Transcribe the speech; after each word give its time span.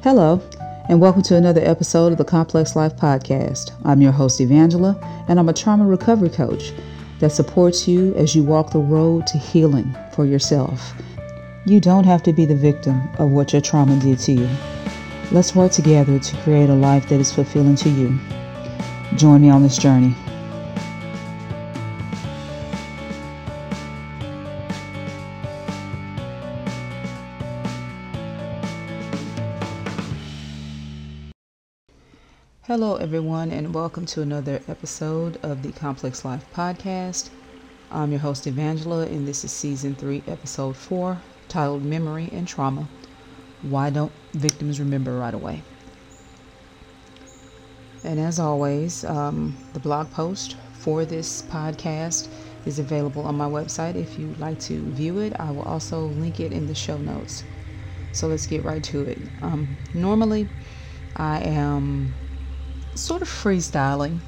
Hello, 0.00 0.40
and 0.88 1.00
welcome 1.00 1.22
to 1.22 1.34
another 1.34 1.60
episode 1.60 2.12
of 2.12 2.18
the 2.18 2.24
Complex 2.24 2.76
Life 2.76 2.94
Podcast. 2.94 3.72
I'm 3.84 4.00
your 4.00 4.12
host, 4.12 4.38
Evangela, 4.38 4.96
and 5.28 5.40
I'm 5.40 5.48
a 5.48 5.52
trauma 5.52 5.84
recovery 5.84 6.28
coach 6.28 6.72
that 7.18 7.32
supports 7.32 7.88
you 7.88 8.14
as 8.14 8.32
you 8.32 8.44
walk 8.44 8.70
the 8.70 8.78
road 8.78 9.26
to 9.26 9.38
healing 9.38 9.92
for 10.12 10.24
yourself. 10.24 10.94
You 11.66 11.80
don't 11.80 12.04
have 12.04 12.22
to 12.22 12.32
be 12.32 12.44
the 12.44 12.54
victim 12.54 13.08
of 13.18 13.32
what 13.32 13.52
your 13.52 13.60
trauma 13.60 13.98
did 13.98 14.20
to 14.20 14.32
you. 14.34 14.48
Let's 15.32 15.56
work 15.56 15.72
together 15.72 16.20
to 16.20 16.36
create 16.42 16.70
a 16.70 16.74
life 16.74 17.08
that 17.08 17.18
is 17.18 17.32
fulfilling 17.32 17.74
to 17.76 17.90
you. 17.90 18.16
Join 19.16 19.42
me 19.42 19.50
on 19.50 19.64
this 19.64 19.78
journey. 19.78 20.14
Everyone, 33.08 33.50
and 33.50 33.72
welcome 33.72 34.04
to 34.04 34.20
another 34.20 34.60
episode 34.68 35.38
of 35.42 35.62
the 35.62 35.72
Complex 35.72 36.26
Life 36.26 36.44
Podcast. 36.54 37.30
I'm 37.90 38.10
your 38.10 38.20
host, 38.20 38.44
Evangela, 38.44 39.06
and 39.06 39.26
this 39.26 39.44
is 39.44 39.50
season 39.50 39.94
three, 39.94 40.22
episode 40.26 40.76
four, 40.76 41.18
titled 41.48 41.82
Memory 41.82 42.28
and 42.32 42.46
Trauma 42.46 42.86
Why 43.62 43.88
Don't 43.88 44.12
Victims 44.34 44.78
Remember 44.78 45.16
Right 45.18 45.32
Away? 45.32 45.62
And 48.04 48.20
as 48.20 48.38
always, 48.38 49.06
um, 49.06 49.56
the 49.72 49.80
blog 49.80 50.10
post 50.10 50.58
for 50.74 51.06
this 51.06 51.40
podcast 51.40 52.28
is 52.66 52.78
available 52.78 53.22
on 53.22 53.36
my 53.36 53.48
website. 53.48 53.94
If 53.94 54.18
you'd 54.18 54.38
like 54.38 54.60
to 54.60 54.82
view 54.90 55.20
it, 55.20 55.32
I 55.40 55.50
will 55.50 55.62
also 55.62 56.08
link 56.08 56.40
it 56.40 56.52
in 56.52 56.66
the 56.66 56.74
show 56.74 56.98
notes. 56.98 57.42
So 58.12 58.26
let's 58.26 58.46
get 58.46 58.64
right 58.64 58.84
to 58.84 59.04
it. 59.04 59.18
Um, 59.40 59.78
normally, 59.94 60.46
I 61.16 61.40
am 61.40 62.12
sort 62.98 63.22
of 63.22 63.28
freestyling 63.28 64.18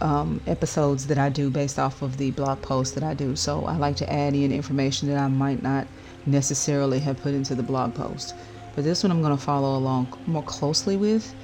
um, 0.00 0.40
episodes 0.46 1.06
that 1.06 1.18
I 1.18 1.28
do 1.30 1.50
based 1.50 1.78
off 1.78 2.02
of 2.02 2.18
the 2.18 2.30
blog 2.32 2.60
posts 2.62 2.94
that 2.94 3.02
I 3.02 3.14
do. 3.14 3.34
So 3.36 3.64
I 3.64 3.76
like 3.76 3.96
to 3.96 4.12
add 4.12 4.34
in 4.34 4.52
information 4.52 5.08
that 5.08 5.18
I 5.18 5.28
might 5.28 5.62
not 5.62 5.86
necessarily 6.26 6.98
have 7.00 7.16
put 7.16 7.34
into 7.34 7.54
the 7.54 7.62
blog 7.62 7.94
post. 7.94 8.34
But 8.74 8.84
this 8.84 9.02
one 9.02 9.10
I'm 9.10 9.22
going 9.22 9.36
to 9.36 9.42
follow 9.42 9.78
along 9.78 10.18
more 10.26 10.42
closely 10.42 10.96
with, 10.96 11.34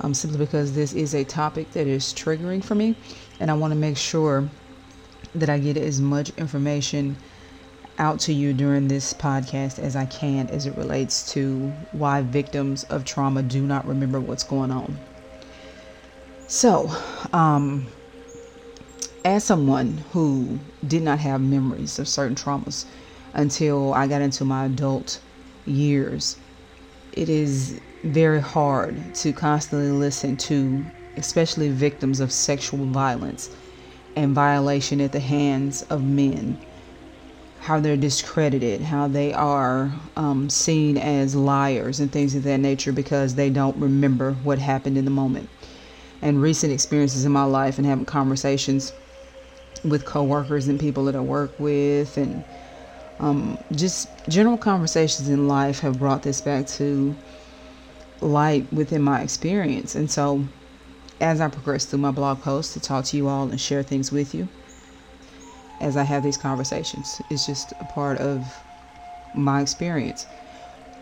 um, 0.00 0.14
simply 0.14 0.38
because 0.38 0.72
this 0.72 0.92
is 0.94 1.14
a 1.14 1.24
topic 1.24 1.72
that 1.72 1.86
is 1.86 2.14
triggering 2.14 2.64
for 2.64 2.74
me, 2.74 2.94
and 3.40 3.50
I 3.50 3.54
want 3.54 3.72
to 3.72 3.78
make 3.78 3.96
sure 3.96 4.48
that 5.34 5.50
I 5.50 5.58
get 5.58 5.76
as 5.76 6.00
much 6.00 6.30
information 6.38 7.16
out 7.98 8.20
to 8.20 8.32
you 8.32 8.52
during 8.52 8.88
this 8.88 9.12
podcast 9.12 9.78
as 9.78 9.96
I 9.96 10.06
can 10.06 10.48
as 10.50 10.66
it 10.66 10.76
relates 10.76 11.32
to 11.32 11.72
why 11.92 12.22
victims 12.22 12.84
of 12.84 13.04
trauma 13.04 13.42
do 13.42 13.62
not 13.62 13.86
remember 13.86 14.20
what's 14.20 14.44
going 14.44 14.70
on. 14.70 14.96
So, 16.48 16.88
um, 17.32 17.86
as 19.24 19.42
someone 19.42 20.04
who 20.12 20.60
did 20.86 21.02
not 21.02 21.18
have 21.18 21.40
memories 21.40 21.98
of 21.98 22.06
certain 22.06 22.36
traumas 22.36 22.84
until 23.34 23.92
I 23.92 24.06
got 24.06 24.22
into 24.22 24.44
my 24.44 24.66
adult 24.66 25.18
years, 25.66 26.36
it 27.14 27.28
is 27.28 27.80
very 28.04 28.40
hard 28.40 28.96
to 29.16 29.32
constantly 29.32 29.90
listen 29.90 30.36
to, 30.36 30.84
especially 31.16 31.68
victims 31.68 32.20
of 32.20 32.30
sexual 32.30 32.86
violence 32.86 33.50
and 34.14 34.32
violation 34.32 35.00
at 35.00 35.10
the 35.10 35.18
hands 35.18 35.82
of 35.90 36.04
men, 36.04 36.56
how 37.58 37.80
they're 37.80 37.96
discredited, 37.96 38.82
how 38.82 39.08
they 39.08 39.32
are 39.32 39.90
um, 40.16 40.48
seen 40.48 40.96
as 40.96 41.34
liars 41.34 41.98
and 41.98 42.12
things 42.12 42.36
of 42.36 42.44
that 42.44 42.58
nature 42.58 42.92
because 42.92 43.34
they 43.34 43.50
don't 43.50 43.76
remember 43.78 44.34
what 44.44 44.60
happened 44.60 44.96
in 44.96 45.04
the 45.04 45.10
moment 45.10 45.48
and 46.26 46.42
recent 46.42 46.72
experiences 46.72 47.24
in 47.24 47.30
my 47.30 47.44
life 47.44 47.78
and 47.78 47.86
having 47.86 48.04
conversations 48.04 48.92
with 49.84 50.04
coworkers 50.04 50.66
and 50.66 50.80
people 50.80 51.04
that 51.04 51.14
I 51.14 51.20
work 51.20 51.52
with 51.60 52.16
and 52.16 52.42
um, 53.20 53.56
just 53.70 54.08
general 54.28 54.58
conversations 54.58 55.28
in 55.28 55.46
life 55.46 55.78
have 55.78 56.00
brought 56.00 56.24
this 56.24 56.40
back 56.40 56.66
to 56.78 57.14
light 58.20 58.70
within 58.72 59.02
my 59.02 59.22
experience. 59.22 59.94
And 59.94 60.10
so 60.10 60.44
as 61.20 61.40
I 61.40 61.46
progress 61.46 61.84
through 61.84 62.00
my 62.00 62.10
blog 62.10 62.42
posts 62.42 62.74
to 62.74 62.80
talk 62.80 63.04
to 63.04 63.16
you 63.16 63.28
all 63.28 63.48
and 63.48 63.60
share 63.60 63.84
things 63.84 64.10
with 64.10 64.34
you 64.34 64.48
as 65.80 65.96
I 65.96 66.02
have 66.02 66.24
these 66.24 66.36
conversations, 66.36 67.22
it's 67.30 67.46
just 67.46 67.70
a 67.78 67.84
part 67.84 68.18
of 68.18 68.44
my 69.32 69.60
experience. 69.60 70.26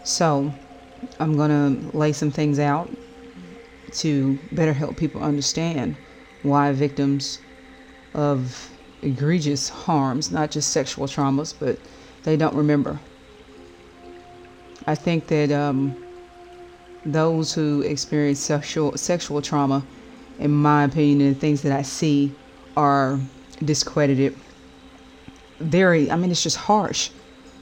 So 0.03 0.53
I'm 1.19 1.35
going 1.35 1.51
to 1.51 1.97
lay 1.97 2.13
some 2.13 2.31
things 2.31 2.59
out 2.59 2.91
to 3.95 4.39
better 4.53 4.73
help 4.73 4.97
people 4.97 5.23
understand 5.23 5.97
why 6.43 6.73
victims 6.73 7.39
of 8.15 8.71
egregious 9.03 9.69
harms, 9.69 10.31
not 10.31 10.51
just 10.51 10.71
sexual 10.71 11.07
traumas, 11.07 11.55
but 11.59 11.79
they 12.23 12.37
don't 12.37 12.55
remember. 12.55 12.99
I 14.87 14.95
think 14.95 15.29
that 15.29 15.51
um, 15.51 15.97
those 17.07 17.55
who 17.55 17.83
experience 17.83 18.41
sexual 18.41 18.97
sexual 18.97 19.41
trauma, 19.41 19.85
in 20.39 20.51
my 20.51 20.85
opinion, 20.85 21.29
and 21.29 21.39
things 21.39 21.63
that 21.63 21.73
I 21.73 21.83
see, 21.83 22.35
are 22.77 23.19
discredited. 23.65 24.37
Very, 25.61 26.11
I 26.11 26.17
mean, 26.17 26.31
it's 26.31 26.43
just 26.43 26.57
harsh. 26.57 27.11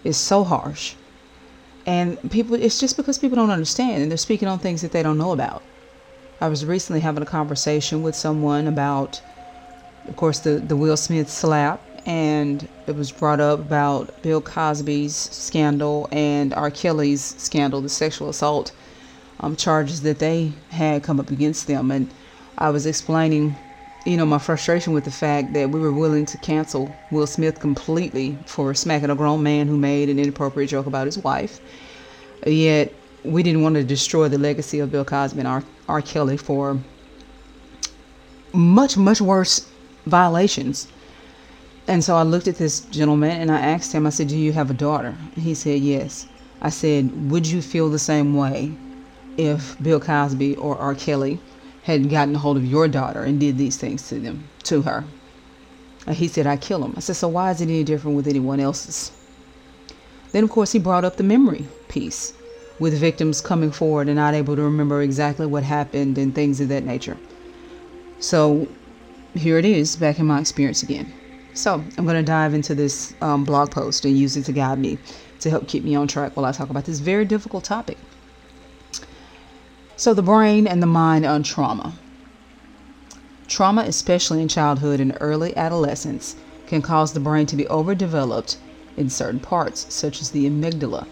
It's 0.04 0.18
so 0.18 0.42
harsh, 0.42 0.94
and 1.86 2.18
people. 2.30 2.54
It's 2.54 2.80
just 2.80 2.96
because 2.96 3.18
people 3.18 3.36
don't 3.36 3.50
understand, 3.50 4.02
and 4.02 4.10
they're 4.10 4.18
speaking 4.18 4.48
on 4.48 4.58
things 4.58 4.82
that 4.82 4.90
they 4.90 5.02
don't 5.02 5.18
know 5.18 5.32
about. 5.32 5.62
I 6.42 6.48
was 6.48 6.66
recently 6.66 6.98
having 6.98 7.22
a 7.22 7.26
conversation 7.26 8.02
with 8.02 8.16
someone 8.16 8.66
about, 8.66 9.22
of 10.08 10.16
course, 10.16 10.40
the, 10.40 10.54
the 10.54 10.74
Will 10.74 10.96
Smith 10.96 11.30
slap, 11.30 11.80
and 12.04 12.68
it 12.88 12.96
was 12.96 13.12
brought 13.12 13.38
up 13.38 13.60
about 13.60 14.20
Bill 14.22 14.40
Cosby's 14.40 15.14
scandal 15.14 16.08
and 16.10 16.52
R. 16.52 16.68
Kelly's 16.68 17.22
scandal, 17.38 17.80
the 17.80 17.88
sexual 17.88 18.28
assault 18.28 18.72
um, 19.38 19.54
charges 19.54 20.02
that 20.02 20.18
they 20.18 20.50
had 20.70 21.04
come 21.04 21.20
up 21.20 21.30
against 21.30 21.68
them. 21.68 21.92
And 21.92 22.12
I 22.58 22.70
was 22.70 22.86
explaining, 22.86 23.54
you 24.04 24.16
know, 24.16 24.26
my 24.26 24.38
frustration 24.38 24.92
with 24.94 25.04
the 25.04 25.12
fact 25.12 25.52
that 25.52 25.70
we 25.70 25.78
were 25.78 25.92
willing 25.92 26.26
to 26.26 26.38
cancel 26.38 26.92
Will 27.12 27.28
Smith 27.28 27.60
completely 27.60 28.36
for 28.46 28.74
smacking 28.74 29.10
a 29.10 29.14
grown 29.14 29.44
man 29.44 29.68
who 29.68 29.76
made 29.76 30.08
an 30.08 30.18
inappropriate 30.18 30.70
joke 30.70 30.86
about 30.86 31.06
his 31.06 31.18
wife. 31.18 31.60
Yet 32.44 32.92
we 33.24 33.42
didn't 33.42 33.62
want 33.62 33.76
to 33.76 33.84
destroy 33.84 34.28
the 34.28 34.38
legacy 34.38 34.80
of 34.80 34.90
Bill 34.90 35.04
Cosby 35.04 35.38
and 35.38 35.48
R. 35.48 35.62
R. 35.88 36.02
Kelly 36.02 36.36
for 36.36 36.78
much, 38.52 38.96
much 38.96 39.20
worse 39.20 39.68
violations. 40.06 40.88
And 41.86 42.02
so 42.02 42.16
I 42.16 42.22
looked 42.22 42.48
at 42.48 42.56
this 42.56 42.80
gentleman 42.80 43.40
and 43.40 43.50
I 43.50 43.60
asked 43.60 43.92
him, 43.92 44.06
I 44.06 44.10
said, 44.10 44.28
Do 44.28 44.36
you 44.36 44.52
have 44.52 44.70
a 44.70 44.74
daughter? 44.74 45.16
He 45.36 45.54
said, 45.54 45.80
Yes. 45.80 46.26
I 46.60 46.70
said, 46.70 47.30
Would 47.30 47.46
you 47.46 47.62
feel 47.62 47.88
the 47.88 47.98
same 47.98 48.34
way 48.34 48.72
if 49.36 49.80
Bill 49.82 50.00
Cosby 50.00 50.56
or 50.56 50.76
R. 50.78 50.94
Kelly 50.94 51.40
had 51.84 52.10
gotten 52.10 52.36
a 52.36 52.38
hold 52.38 52.56
of 52.56 52.64
your 52.64 52.88
daughter 52.88 53.22
and 53.22 53.40
did 53.40 53.58
these 53.58 53.76
things 53.76 54.08
to 54.08 54.18
them, 54.18 54.44
to 54.64 54.82
her? 54.82 55.04
And 56.06 56.16
he 56.16 56.28
said, 56.28 56.46
I 56.46 56.56
kill 56.56 56.84
him. 56.84 56.94
I 56.96 57.00
said, 57.00 57.16
So 57.16 57.28
why 57.28 57.50
is 57.52 57.60
it 57.60 57.64
any 57.64 57.84
different 57.84 58.16
with 58.16 58.26
anyone 58.26 58.58
else's? 58.58 59.12
Then, 60.32 60.44
of 60.44 60.50
course, 60.50 60.72
he 60.72 60.78
brought 60.78 61.04
up 61.04 61.16
the 61.16 61.22
memory 61.22 61.66
piece 61.88 62.32
with 62.82 62.98
victims 62.98 63.40
coming 63.40 63.70
forward 63.70 64.08
and 64.08 64.16
not 64.16 64.34
able 64.34 64.56
to 64.56 64.62
remember 64.62 65.02
exactly 65.02 65.46
what 65.46 65.62
happened 65.62 66.18
and 66.18 66.34
things 66.34 66.60
of 66.60 66.66
that 66.68 66.84
nature. 66.84 67.16
So 68.18 68.66
here 69.34 69.56
it 69.56 69.64
is, 69.64 69.94
back 69.94 70.18
in 70.18 70.26
my 70.26 70.40
experience 70.40 70.82
again. 70.82 71.12
So 71.54 71.74
I'm 71.96 72.04
going 72.04 72.16
to 72.16 72.24
dive 72.24 72.54
into 72.54 72.74
this 72.74 73.14
um, 73.20 73.44
blog 73.44 73.70
post 73.70 74.04
and 74.04 74.18
use 74.18 74.36
it 74.36 74.46
to 74.46 74.52
guide 74.52 74.80
me 74.80 74.98
to 75.38 75.48
help 75.48 75.68
keep 75.68 75.84
me 75.84 75.94
on 75.94 76.08
track 76.08 76.36
while 76.36 76.44
I 76.44 76.50
talk 76.50 76.70
about 76.70 76.84
this 76.84 76.98
very 76.98 77.24
difficult 77.24 77.62
topic. 77.62 77.98
So, 79.94 80.12
the 80.12 80.22
brain 80.22 80.66
and 80.66 80.82
the 80.82 80.86
mind 80.86 81.24
on 81.24 81.44
trauma. 81.44 81.94
Trauma, 83.46 83.82
especially 83.82 84.42
in 84.42 84.48
childhood 84.48 84.98
and 84.98 85.16
early 85.20 85.56
adolescence, 85.56 86.34
can 86.66 86.82
cause 86.82 87.12
the 87.12 87.20
brain 87.20 87.46
to 87.46 87.54
be 87.54 87.68
overdeveloped 87.68 88.56
in 88.96 89.08
certain 89.08 89.38
parts, 89.38 89.86
such 89.94 90.20
as 90.20 90.30
the 90.30 90.48
amygdala, 90.48 91.06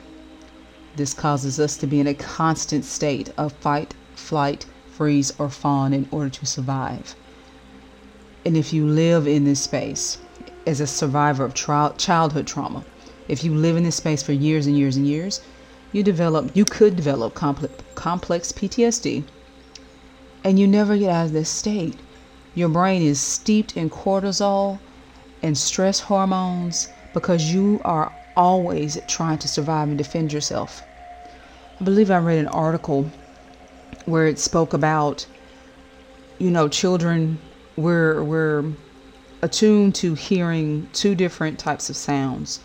this 0.96 1.14
causes 1.14 1.60
us 1.60 1.76
to 1.78 1.86
be 1.86 2.00
in 2.00 2.06
a 2.06 2.14
constant 2.14 2.84
state 2.84 3.32
of 3.36 3.52
fight, 3.52 3.94
flight, 4.14 4.66
freeze, 4.90 5.32
or 5.38 5.48
fawn 5.48 5.92
in 5.92 6.08
order 6.10 6.30
to 6.30 6.46
survive. 6.46 7.14
And 8.44 8.56
if 8.56 8.72
you 8.72 8.86
live 8.86 9.26
in 9.26 9.44
this 9.44 9.60
space 9.60 10.18
as 10.66 10.80
a 10.80 10.86
survivor 10.86 11.44
of 11.44 11.54
tra- 11.54 11.94
childhood 11.96 12.46
trauma, 12.46 12.84
if 13.28 13.44
you 13.44 13.54
live 13.54 13.76
in 13.76 13.84
this 13.84 13.96
space 13.96 14.22
for 14.22 14.32
years 14.32 14.66
and 14.66 14.76
years 14.76 14.96
and 14.96 15.06
years, 15.06 15.40
you 15.92 16.02
develop, 16.02 16.50
you 16.54 16.64
could 16.64 16.96
develop 16.96 17.34
complex, 17.34 17.74
complex 17.94 18.52
PTSD, 18.52 19.24
and 20.44 20.58
you 20.58 20.66
never 20.66 20.96
get 20.96 21.10
out 21.10 21.26
of 21.26 21.32
this 21.32 21.48
state. 21.48 21.98
Your 22.54 22.68
brain 22.68 23.02
is 23.02 23.20
steeped 23.20 23.76
in 23.76 23.90
cortisol 23.90 24.80
and 25.42 25.56
stress 25.56 26.00
hormones 26.00 26.88
because 27.12 27.52
you 27.52 27.80
are 27.84 28.12
always 28.40 28.98
trying 29.06 29.36
to 29.36 29.46
survive 29.46 29.88
and 29.88 29.98
defend 29.98 30.32
yourself. 30.32 30.82
I 31.78 31.84
believe 31.84 32.10
I 32.10 32.16
read 32.16 32.38
an 32.38 32.48
article 32.48 33.10
where 34.06 34.26
it 34.26 34.38
spoke 34.38 34.72
about, 34.72 35.26
you 36.38 36.50
know, 36.50 36.66
children, 36.66 37.38
we're, 37.76 38.24
we're 38.24 38.64
attuned 39.42 39.94
to 39.96 40.14
hearing 40.14 40.88
two 40.94 41.14
different 41.14 41.58
types 41.58 41.90
of 41.90 41.96
sounds. 41.96 42.60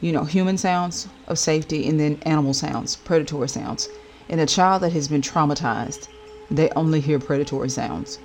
You 0.00 0.12
know, 0.12 0.22
human 0.22 0.56
sounds 0.56 1.08
of 1.26 1.36
safety 1.36 1.88
and 1.88 1.98
then 1.98 2.20
animal 2.22 2.54
sounds, 2.54 2.94
predatory 2.94 3.48
sounds. 3.48 3.88
In 4.28 4.38
a 4.38 4.46
child 4.46 4.82
that 4.82 4.92
has 4.92 5.08
been 5.08 5.20
traumatized, 5.20 6.06
they 6.48 6.70
only 6.76 7.00
hear 7.00 7.18
predatory 7.18 7.70
sounds. 7.70 8.20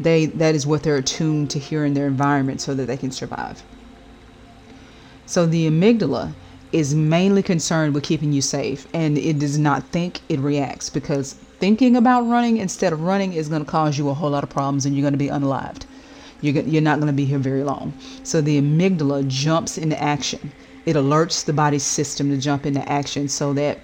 They 0.00 0.26
that 0.26 0.54
is 0.54 0.66
what 0.66 0.82
they're 0.82 0.96
attuned 0.96 1.50
to 1.50 1.58
hear 1.58 1.84
in 1.84 1.92
their 1.92 2.06
environment 2.06 2.62
so 2.62 2.74
that 2.74 2.86
they 2.86 2.96
can 2.96 3.10
survive. 3.10 3.62
So 5.26 5.46
the 5.46 5.68
amygdala 5.68 6.32
is 6.72 6.94
mainly 6.94 7.42
concerned 7.42 7.94
with 7.94 8.02
keeping 8.02 8.32
you 8.32 8.42
safe 8.42 8.86
and 8.94 9.18
it 9.18 9.38
does 9.38 9.58
not 9.58 9.84
think, 9.88 10.20
it 10.28 10.40
reacts 10.40 10.88
because 10.90 11.34
thinking 11.58 11.96
about 11.96 12.22
running 12.22 12.56
instead 12.56 12.92
of 12.92 13.02
running 13.02 13.34
is 13.34 13.48
going 13.48 13.64
to 13.64 13.70
cause 13.70 13.98
you 13.98 14.08
a 14.08 14.14
whole 14.14 14.30
lot 14.30 14.42
of 14.42 14.50
problems 14.50 14.86
and 14.86 14.96
you're 14.96 15.02
going 15.02 15.12
to 15.12 15.18
be 15.18 15.28
unalived. 15.28 15.84
You're, 16.40 16.62
you're 16.64 16.82
not 16.82 16.98
going 16.98 17.06
to 17.06 17.12
be 17.12 17.24
here 17.24 17.38
very 17.38 17.62
long. 17.62 17.92
So 18.24 18.40
the 18.40 18.60
amygdala 18.60 19.28
jumps 19.28 19.78
into 19.78 20.00
action. 20.02 20.52
It 20.86 20.96
alerts 20.96 21.44
the 21.44 21.52
body 21.52 21.78
system 21.78 22.30
to 22.30 22.36
jump 22.36 22.66
into 22.66 22.86
action 22.90 23.28
so 23.28 23.52
that 23.52 23.78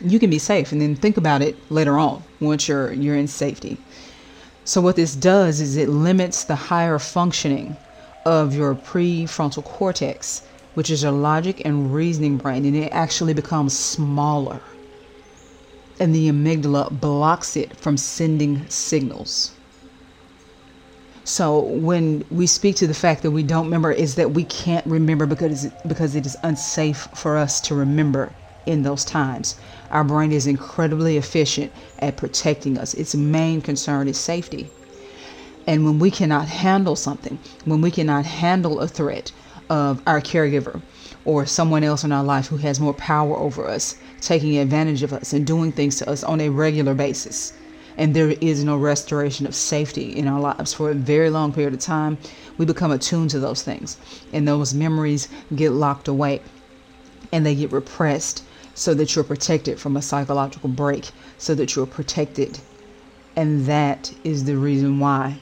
you 0.00 0.18
can 0.18 0.30
be 0.30 0.38
safe 0.38 0.72
and 0.72 0.80
then 0.80 0.94
think 0.94 1.16
about 1.16 1.42
it 1.42 1.56
later 1.70 1.98
on 1.98 2.22
once 2.40 2.68
you're 2.68 2.92
you're 2.92 3.16
in 3.16 3.28
safety. 3.28 3.78
So 4.64 4.80
what 4.80 4.96
this 4.96 5.14
does 5.14 5.60
is 5.60 5.76
it 5.76 5.88
limits 5.88 6.44
the 6.44 6.54
higher 6.54 6.98
functioning 6.98 7.76
of 8.24 8.54
your 8.54 8.74
prefrontal 8.74 9.64
cortex, 9.64 10.42
which 10.74 10.90
is 10.90 11.02
your 11.02 11.12
logic 11.12 11.62
and 11.64 11.94
reasoning 11.94 12.36
brain, 12.36 12.64
and 12.64 12.76
it 12.76 12.92
actually 12.92 13.34
becomes 13.34 13.78
smaller. 13.78 14.60
And 16.00 16.14
the 16.14 16.28
amygdala 16.28 17.00
blocks 17.00 17.56
it 17.56 17.76
from 17.76 17.96
sending 17.96 18.68
signals. 18.68 19.52
So 21.24 21.60
when 21.60 22.24
we 22.30 22.46
speak 22.46 22.76
to 22.76 22.86
the 22.86 22.94
fact 22.94 23.22
that 23.22 23.30
we 23.30 23.42
don't 23.44 23.66
remember 23.66 23.92
is 23.92 24.16
that 24.16 24.32
we 24.32 24.44
can't 24.44 24.84
remember 24.86 25.24
because 25.26 25.66
because 25.86 26.16
it 26.16 26.26
is 26.26 26.36
unsafe 26.42 27.08
for 27.14 27.36
us 27.36 27.60
to 27.62 27.74
remember 27.74 28.32
in 28.66 28.82
those 28.82 29.04
times. 29.04 29.56
Our 29.90 30.04
brain 30.04 30.32
is 30.32 30.46
incredibly 30.46 31.16
efficient 31.16 31.72
at 32.00 32.16
protecting 32.16 32.76
us. 32.78 32.94
Its 32.94 33.14
main 33.14 33.60
concern 33.60 34.08
is 34.08 34.18
safety. 34.18 34.70
And 35.66 35.84
when 35.84 35.98
we 36.00 36.10
cannot 36.10 36.48
handle 36.48 36.96
something, 36.96 37.38
when 37.64 37.80
we 37.80 37.90
cannot 37.90 38.24
handle 38.24 38.80
a 38.80 38.88
threat 38.88 39.30
of 39.72 40.02
our 40.06 40.20
caregiver 40.20 40.82
or 41.24 41.46
someone 41.46 41.82
else 41.82 42.04
in 42.04 42.12
our 42.12 42.22
life 42.22 42.46
who 42.48 42.58
has 42.58 42.78
more 42.78 42.92
power 42.92 43.34
over 43.38 43.66
us, 43.66 43.96
taking 44.20 44.58
advantage 44.58 45.02
of 45.02 45.14
us 45.14 45.32
and 45.32 45.46
doing 45.46 45.72
things 45.72 45.96
to 45.96 46.10
us 46.10 46.22
on 46.22 46.42
a 46.42 46.50
regular 46.50 46.92
basis, 46.92 47.54
and 47.96 48.14
there 48.14 48.34
is 48.42 48.62
no 48.64 48.76
restoration 48.76 49.46
of 49.46 49.54
safety 49.54 50.14
in 50.14 50.28
our 50.28 50.40
lives 50.40 50.74
for 50.74 50.90
a 50.90 50.94
very 50.94 51.30
long 51.30 51.54
period 51.54 51.72
of 51.72 51.80
time, 51.80 52.18
we 52.58 52.66
become 52.66 52.90
attuned 52.90 53.30
to 53.30 53.40
those 53.40 53.62
things. 53.62 53.96
And 54.34 54.46
those 54.46 54.74
memories 54.74 55.28
get 55.54 55.72
locked 55.72 56.06
away 56.06 56.42
and 57.32 57.46
they 57.46 57.54
get 57.54 57.72
repressed 57.72 58.44
so 58.74 58.92
that 58.92 59.14
you're 59.14 59.24
protected 59.24 59.80
from 59.80 59.96
a 59.96 60.02
psychological 60.02 60.68
break, 60.68 61.10
so 61.38 61.54
that 61.54 61.74
you're 61.74 61.86
protected. 61.86 62.58
And 63.36 63.64
that 63.64 64.12
is 64.22 64.44
the 64.44 64.56
reason 64.56 64.98
why 64.98 65.38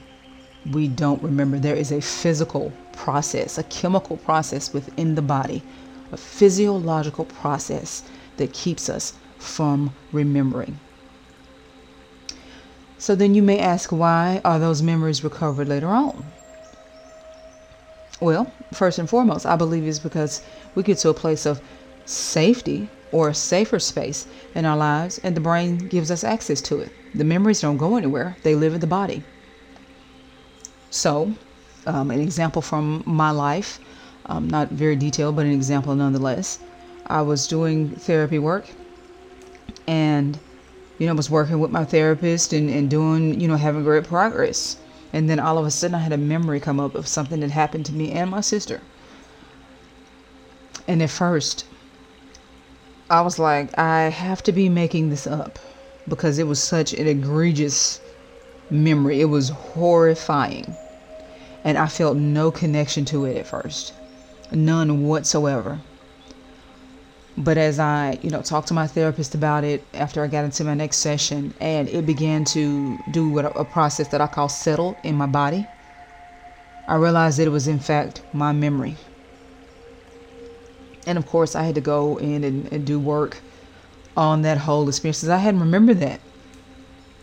we 0.69 0.87
don't 0.87 1.21
remember. 1.23 1.57
There 1.57 1.75
is 1.75 1.91
a 1.91 2.01
physical 2.01 2.71
process, 2.93 3.57
a 3.57 3.63
chemical 3.63 4.17
process 4.17 4.73
within 4.73 5.15
the 5.15 5.21
body, 5.21 5.63
a 6.11 6.17
physiological 6.17 7.25
process 7.25 8.03
that 8.37 8.53
keeps 8.53 8.89
us 8.89 9.13
from 9.39 9.93
remembering. 10.11 10.79
So 12.97 13.15
then 13.15 13.33
you 13.33 13.41
may 13.41 13.57
ask, 13.57 13.91
why 13.91 14.41
are 14.45 14.59
those 14.59 14.83
memories 14.83 15.23
recovered 15.23 15.67
later 15.67 15.87
on? 15.87 16.23
Well, 18.19 18.53
first 18.73 18.99
and 18.99 19.09
foremost, 19.09 19.47
I 19.47 19.55
believe 19.55 19.87
it's 19.87 19.97
because 19.97 20.43
we 20.75 20.83
get 20.83 20.99
to 20.99 21.09
a 21.09 21.13
place 21.13 21.47
of 21.47 21.59
safety 22.05 22.87
or 23.11 23.29
a 23.29 23.33
safer 23.33 23.79
space 23.79 24.27
in 24.53 24.65
our 24.65 24.77
lives, 24.77 25.19
and 25.23 25.35
the 25.35 25.41
brain 25.41 25.77
gives 25.77 26.11
us 26.11 26.23
access 26.23 26.61
to 26.61 26.79
it. 26.79 26.91
The 27.15 27.23
memories 27.23 27.61
don't 27.61 27.77
go 27.77 27.95
anywhere, 27.95 28.37
they 28.43 28.53
live 28.53 28.75
in 28.75 28.79
the 28.79 28.87
body. 28.87 29.23
So, 30.91 31.33
um, 31.87 32.11
an 32.11 32.19
example 32.21 32.61
from 32.61 33.01
my 33.07 33.31
life, 33.31 33.79
um, 34.27 34.47
not 34.47 34.69
very 34.69 34.95
detailed, 34.95 35.35
but 35.35 35.45
an 35.45 35.51
example 35.51 35.95
nonetheless. 35.95 36.59
I 37.07 37.23
was 37.23 37.47
doing 37.47 37.89
therapy 37.89 38.37
work 38.37 38.69
and 39.87 40.37
you 41.01 41.07
know, 41.07 41.15
was 41.15 41.31
working 41.31 41.59
with 41.59 41.71
my 41.71 41.83
therapist 41.83 42.53
and, 42.53 42.69
and 42.69 42.87
doing, 42.87 43.41
you 43.41 43.47
know, 43.47 43.55
having 43.55 43.83
great 43.83 44.03
progress. 44.03 44.77
And 45.11 45.27
then 45.27 45.39
all 45.39 45.57
of 45.57 45.65
a 45.65 45.71
sudden 45.71 45.95
I 45.95 45.99
had 45.99 46.13
a 46.13 46.17
memory 46.17 46.59
come 46.59 46.79
up 46.79 46.93
of 46.93 47.07
something 47.07 47.39
that 47.39 47.49
happened 47.49 47.87
to 47.87 47.91
me 47.91 48.11
and 48.11 48.29
my 48.29 48.41
sister. 48.41 48.81
And 50.87 51.01
at 51.01 51.09
first, 51.09 51.65
I 53.09 53.21
was 53.21 53.39
like, 53.39 53.75
I 53.79 54.09
have 54.09 54.43
to 54.43 54.51
be 54.51 54.69
making 54.69 55.09
this 55.09 55.25
up 55.25 55.57
because 56.07 56.37
it 56.37 56.45
was 56.45 56.61
such 56.61 56.93
an 56.93 57.07
egregious 57.07 57.99
memory. 58.69 59.21
It 59.21 59.25
was 59.25 59.49
horrifying. 59.49 60.75
And 61.63 61.77
I 61.77 61.87
felt 61.87 62.17
no 62.17 62.51
connection 62.51 63.05
to 63.05 63.25
it 63.25 63.37
at 63.37 63.47
first, 63.47 63.93
none 64.51 65.07
whatsoever. 65.07 65.79
But 67.37 67.57
as 67.57 67.79
I, 67.79 68.19
you 68.21 68.29
know, 68.29 68.41
talked 68.41 68.67
to 68.69 68.73
my 68.73 68.87
therapist 68.87 69.35
about 69.35 69.63
it 69.63 69.83
after 69.93 70.23
I 70.23 70.27
got 70.27 70.43
into 70.43 70.63
my 70.63 70.73
next 70.73 70.97
session, 70.97 71.53
and 71.61 71.87
it 71.89 72.05
began 72.05 72.43
to 72.45 72.97
do 73.11 73.29
what 73.29 73.45
a 73.55 73.63
process 73.63 74.07
that 74.09 74.21
I 74.21 74.27
call 74.27 74.49
settle 74.49 74.97
in 75.03 75.15
my 75.15 75.27
body, 75.27 75.67
I 76.87 76.95
realized 76.95 77.39
that 77.39 77.47
it 77.47 77.51
was 77.51 77.67
in 77.67 77.79
fact 77.79 78.21
my 78.33 78.51
memory. 78.51 78.97
And 81.07 81.17
of 81.17 81.25
course, 81.25 81.55
I 81.55 81.63
had 81.63 81.75
to 81.75 81.81
go 81.81 82.17
in 82.17 82.43
and, 82.43 82.71
and 82.71 82.85
do 82.85 82.99
work 82.99 83.37
on 84.17 84.41
that 84.41 84.57
whole 84.57 84.87
experience 84.89 85.27
I 85.27 85.37
hadn't 85.37 85.61
remembered 85.61 85.99
that. 85.99 86.19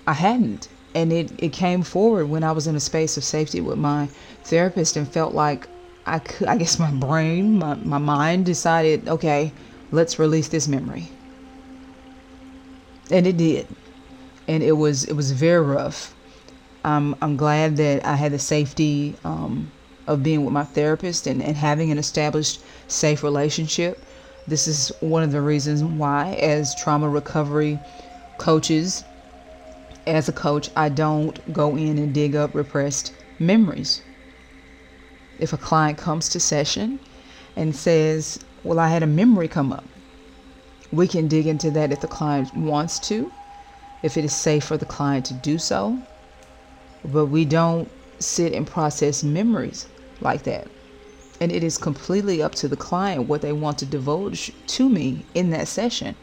I 0.06 0.14
hadn't. 0.14 0.68
And 0.94 1.12
it, 1.12 1.30
it 1.38 1.52
came 1.52 1.82
forward 1.82 2.26
when 2.26 2.42
I 2.42 2.52
was 2.52 2.66
in 2.66 2.74
a 2.74 2.80
space 2.80 3.16
of 3.16 3.24
safety 3.24 3.60
with 3.60 3.78
my 3.78 4.08
therapist 4.44 4.96
and 4.96 5.06
felt 5.06 5.34
like 5.34 5.68
I 6.06 6.18
could, 6.18 6.48
I 6.48 6.56
guess 6.56 6.78
my 6.78 6.90
brain, 6.90 7.58
my, 7.58 7.74
my 7.74 7.98
mind 7.98 8.46
decided, 8.46 9.08
okay, 9.08 9.52
let's 9.92 10.18
release 10.18 10.48
this 10.48 10.66
memory. 10.66 11.08
And 13.10 13.26
it 13.26 13.36
did. 13.36 13.66
And 14.46 14.62
it 14.62 14.72
was 14.72 15.04
it 15.04 15.12
was 15.12 15.32
very 15.32 15.64
rough. 15.64 16.14
I'm 16.84 17.14
I'm 17.20 17.36
glad 17.36 17.76
that 17.76 18.04
I 18.04 18.16
had 18.16 18.32
the 18.32 18.38
safety 18.38 19.14
um, 19.24 19.70
of 20.06 20.22
being 20.22 20.44
with 20.44 20.54
my 20.54 20.64
therapist 20.64 21.26
and, 21.26 21.42
and 21.42 21.56
having 21.56 21.90
an 21.90 21.98
established 21.98 22.60
safe 22.88 23.22
relationship. 23.22 24.02
This 24.46 24.66
is 24.66 24.90
one 25.00 25.22
of 25.22 25.32
the 25.32 25.42
reasons 25.42 25.84
why, 25.84 26.32
as 26.40 26.74
trauma 26.74 27.08
recovery 27.08 27.78
coaches, 28.38 29.04
as 30.08 30.28
a 30.28 30.32
coach, 30.32 30.70
I 30.74 30.88
don't 30.88 31.52
go 31.52 31.76
in 31.76 31.98
and 31.98 32.14
dig 32.14 32.34
up 32.34 32.54
repressed 32.54 33.12
memories. 33.38 34.02
If 35.38 35.52
a 35.52 35.58
client 35.58 35.98
comes 35.98 36.28
to 36.30 36.40
session 36.40 36.98
and 37.54 37.76
says, 37.76 38.40
well, 38.64 38.78
I 38.78 38.88
had 38.88 39.02
a 39.02 39.06
memory 39.06 39.48
come 39.48 39.72
up. 39.72 39.84
We 40.90 41.06
can 41.06 41.28
dig 41.28 41.46
into 41.46 41.70
that 41.72 41.92
if 41.92 42.00
the 42.00 42.08
client 42.08 42.54
wants 42.56 42.98
to, 43.08 43.30
if 44.02 44.16
it 44.16 44.24
is 44.24 44.34
safe 44.34 44.64
for 44.64 44.76
the 44.76 44.86
client 44.86 45.26
to 45.26 45.34
do 45.34 45.58
so. 45.58 45.98
But 47.04 47.26
we 47.26 47.44
don't 47.44 47.90
sit 48.18 48.52
and 48.52 48.66
process 48.66 49.22
memories 49.22 49.86
like 50.20 50.42
that. 50.44 50.68
And 51.40 51.52
it 51.52 51.62
is 51.62 51.78
completely 51.78 52.42
up 52.42 52.54
to 52.56 52.68
the 52.68 52.76
client 52.76 53.28
what 53.28 53.42
they 53.42 53.52
want 53.52 53.78
to 53.78 53.86
divulge 53.86 54.52
to 54.68 54.88
me 54.88 55.24
in 55.34 55.50
that 55.50 55.68
session. 55.68 56.16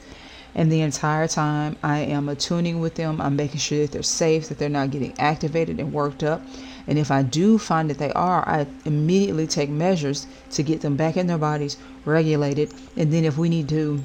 And 0.55 0.71
the 0.71 0.81
entire 0.81 1.27
time 1.27 1.75
I 1.83 1.99
am 1.99 2.29
attuning 2.29 2.79
with 2.79 2.95
them, 2.95 3.19
I'm 3.19 3.35
making 3.35 3.59
sure 3.59 3.79
that 3.79 3.91
they're 3.91 4.03
safe, 4.03 4.47
that 4.47 4.57
they're 4.57 4.69
not 4.69 4.91
getting 4.91 5.13
activated 5.19 5.79
and 5.79 5.91
worked 5.91 6.23
up. 6.23 6.41
And 6.87 6.97
if 6.97 7.11
I 7.11 7.23
do 7.23 7.57
find 7.57 7.89
that 7.89 7.97
they 7.97 8.13
are, 8.13 8.47
I 8.47 8.65
immediately 8.85 9.47
take 9.47 9.69
measures 9.69 10.27
to 10.51 10.63
get 10.63 10.79
them 10.79 10.95
back 10.95 11.17
in 11.17 11.27
their 11.27 11.37
bodies, 11.37 11.75
regulated. 12.05 12.73
And 12.95 13.11
then 13.11 13.25
if 13.25 13.37
we 13.37 13.49
need 13.49 13.67
to 13.69 14.01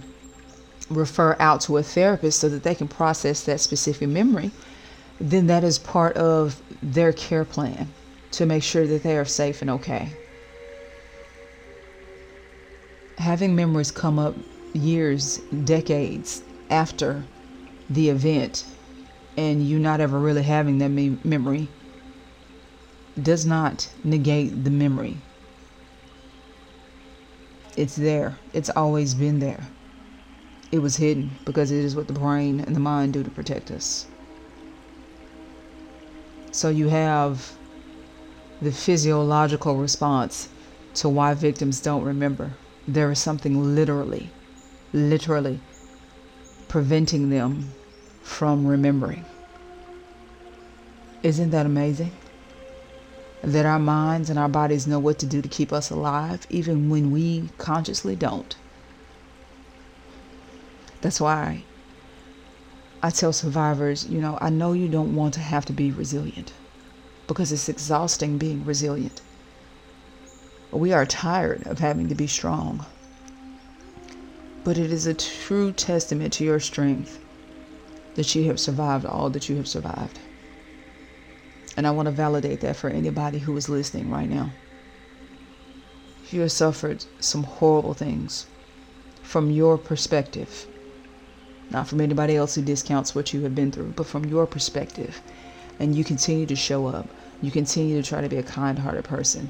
refer 0.90 1.36
out 1.38 1.60
to 1.62 1.76
a 1.76 1.84
therapist 1.84 2.40
so 2.40 2.48
that 2.48 2.64
they 2.64 2.74
can 2.74 2.88
process 2.88 3.44
that 3.44 3.60
specific 3.60 4.08
memory, 4.08 4.50
then 5.20 5.46
that 5.46 5.62
is 5.62 5.78
part 5.78 6.16
of 6.16 6.60
their 6.82 7.12
care 7.12 7.44
plan 7.44 7.88
to 8.32 8.46
make 8.46 8.64
sure 8.64 8.86
that 8.86 9.04
they 9.04 9.16
are 9.16 9.24
safe 9.24 9.60
and 9.62 9.70
okay. 9.70 10.08
Having 13.18 13.54
memories 13.54 13.90
come 13.92 14.18
up 14.18 14.34
years, 14.74 15.38
decades 15.64 16.42
after 16.70 17.24
the 17.88 18.08
event, 18.10 18.64
and 19.36 19.66
you 19.66 19.78
not 19.78 20.00
ever 20.00 20.18
really 20.18 20.42
having 20.42 20.78
that 20.78 20.90
me- 20.90 21.18
memory 21.24 21.70
does 23.20 23.46
not 23.46 23.88
negate 24.04 24.64
the 24.64 24.70
memory. 24.70 25.18
It's 27.76 27.96
there, 27.96 28.38
it's 28.52 28.70
always 28.70 29.14
been 29.14 29.40
there. 29.40 29.72
it 30.72 30.80
was 30.80 30.96
hidden 30.96 31.38
because 31.44 31.70
it 31.70 31.84
is 31.84 31.94
what 31.94 32.06
the 32.08 32.12
brain 32.12 32.60
and 32.60 32.74
the 32.74 32.80
mind 32.80 33.12
do 33.12 33.22
to 33.22 33.30
protect 33.30 33.70
us. 33.70 34.06
So 36.52 36.68
you 36.68 36.88
have 36.88 37.56
the 38.62 38.72
physiological 38.72 39.76
response 39.76 40.48
to 40.94 41.08
why 41.08 41.34
victims 41.34 41.80
don't 41.80 42.02
remember. 42.04 42.56
There 42.86 43.10
is 43.10 43.18
something 43.18 43.74
literally, 43.74 44.32
literally 44.92 45.60
preventing 46.68 47.30
them 47.30 47.70
from 48.22 48.66
remembering. 48.66 49.24
Isn't 51.22 51.50
that 51.50 51.66
amazing? 51.66 52.12
That 53.42 53.66
our 53.66 53.78
minds 53.78 54.30
and 54.30 54.38
our 54.38 54.48
bodies 54.48 54.86
know 54.86 54.98
what 54.98 55.18
to 55.20 55.26
do 55.26 55.42
to 55.42 55.48
keep 55.48 55.72
us 55.72 55.90
alive, 55.90 56.46
even 56.50 56.90
when 56.90 57.10
we 57.10 57.48
consciously 57.58 58.16
don't. 58.16 58.54
That's 61.00 61.20
why 61.20 61.64
I 63.02 63.10
tell 63.10 63.32
survivors, 63.32 64.06
you 64.06 64.20
know, 64.20 64.36
I 64.40 64.50
know 64.50 64.74
you 64.74 64.88
don't 64.88 65.14
want 65.14 65.32
to 65.34 65.40
have 65.40 65.64
to 65.66 65.72
be 65.72 65.90
resilient 65.90 66.52
because 67.26 67.50
it's 67.50 67.68
exhausting 67.68 68.36
being 68.36 68.64
resilient. 68.64 69.22
We 70.70 70.92
are 70.92 71.06
tired 71.06 71.66
of 71.66 71.78
having 71.78 72.08
to 72.08 72.14
be 72.14 72.26
strong. 72.26 72.84
But 74.64 74.78
it 74.78 74.92
is 74.92 75.06
a 75.06 75.14
true 75.14 75.72
testament 75.72 76.32
to 76.34 76.44
your 76.44 76.60
strength 76.60 77.18
that 78.14 78.34
you 78.34 78.44
have 78.44 78.60
survived 78.60 79.06
all 79.06 79.30
that 79.30 79.48
you 79.48 79.56
have 79.56 79.68
survived. 79.68 80.18
And 81.76 81.86
I 81.86 81.90
want 81.92 82.06
to 82.06 82.12
validate 82.12 82.60
that 82.60 82.76
for 82.76 82.90
anybody 82.90 83.38
who 83.38 83.56
is 83.56 83.68
listening 83.68 84.10
right 84.10 84.28
now. 84.28 84.50
You 86.30 86.42
have 86.42 86.52
suffered 86.52 87.04
some 87.20 87.44
horrible 87.44 87.94
things 87.94 88.46
from 89.22 89.50
your 89.50 89.78
perspective 89.78 90.66
not 91.70 91.86
from 91.86 92.00
anybody 92.00 92.36
else 92.36 92.56
who 92.56 92.62
discounts 92.62 93.14
what 93.14 93.32
you 93.32 93.42
have 93.42 93.54
been 93.54 93.70
through, 93.70 93.92
but 93.96 94.06
from 94.06 94.24
your 94.24 94.46
perspective. 94.46 95.22
And 95.78 95.94
you 95.94 96.04
continue 96.04 96.46
to 96.46 96.56
show 96.56 96.86
up. 96.86 97.08
You 97.40 97.50
continue 97.50 98.00
to 98.02 98.06
try 98.06 98.20
to 98.20 98.28
be 98.28 98.36
a 98.36 98.42
kind 98.42 98.78
hearted 98.78 99.04
person. 99.04 99.48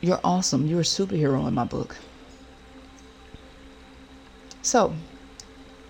You're 0.00 0.20
awesome. 0.22 0.66
You're 0.66 0.80
a 0.80 0.84
superhero 0.84 1.46
in 1.48 1.54
my 1.54 1.64
book. 1.64 1.96
So, 4.64 4.94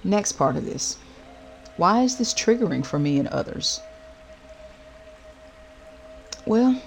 next 0.02 0.32
part 0.32 0.56
of 0.56 0.64
this. 0.64 0.98
Why 1.76 2.02
is 2.02 2.16
this 2.16 2.34
triggering 2.34 2.84
for 2.84 2.98
me 2.98 3.20
and 3.20 3.28
others? 3.28 3.80
Well, 6.44 6.82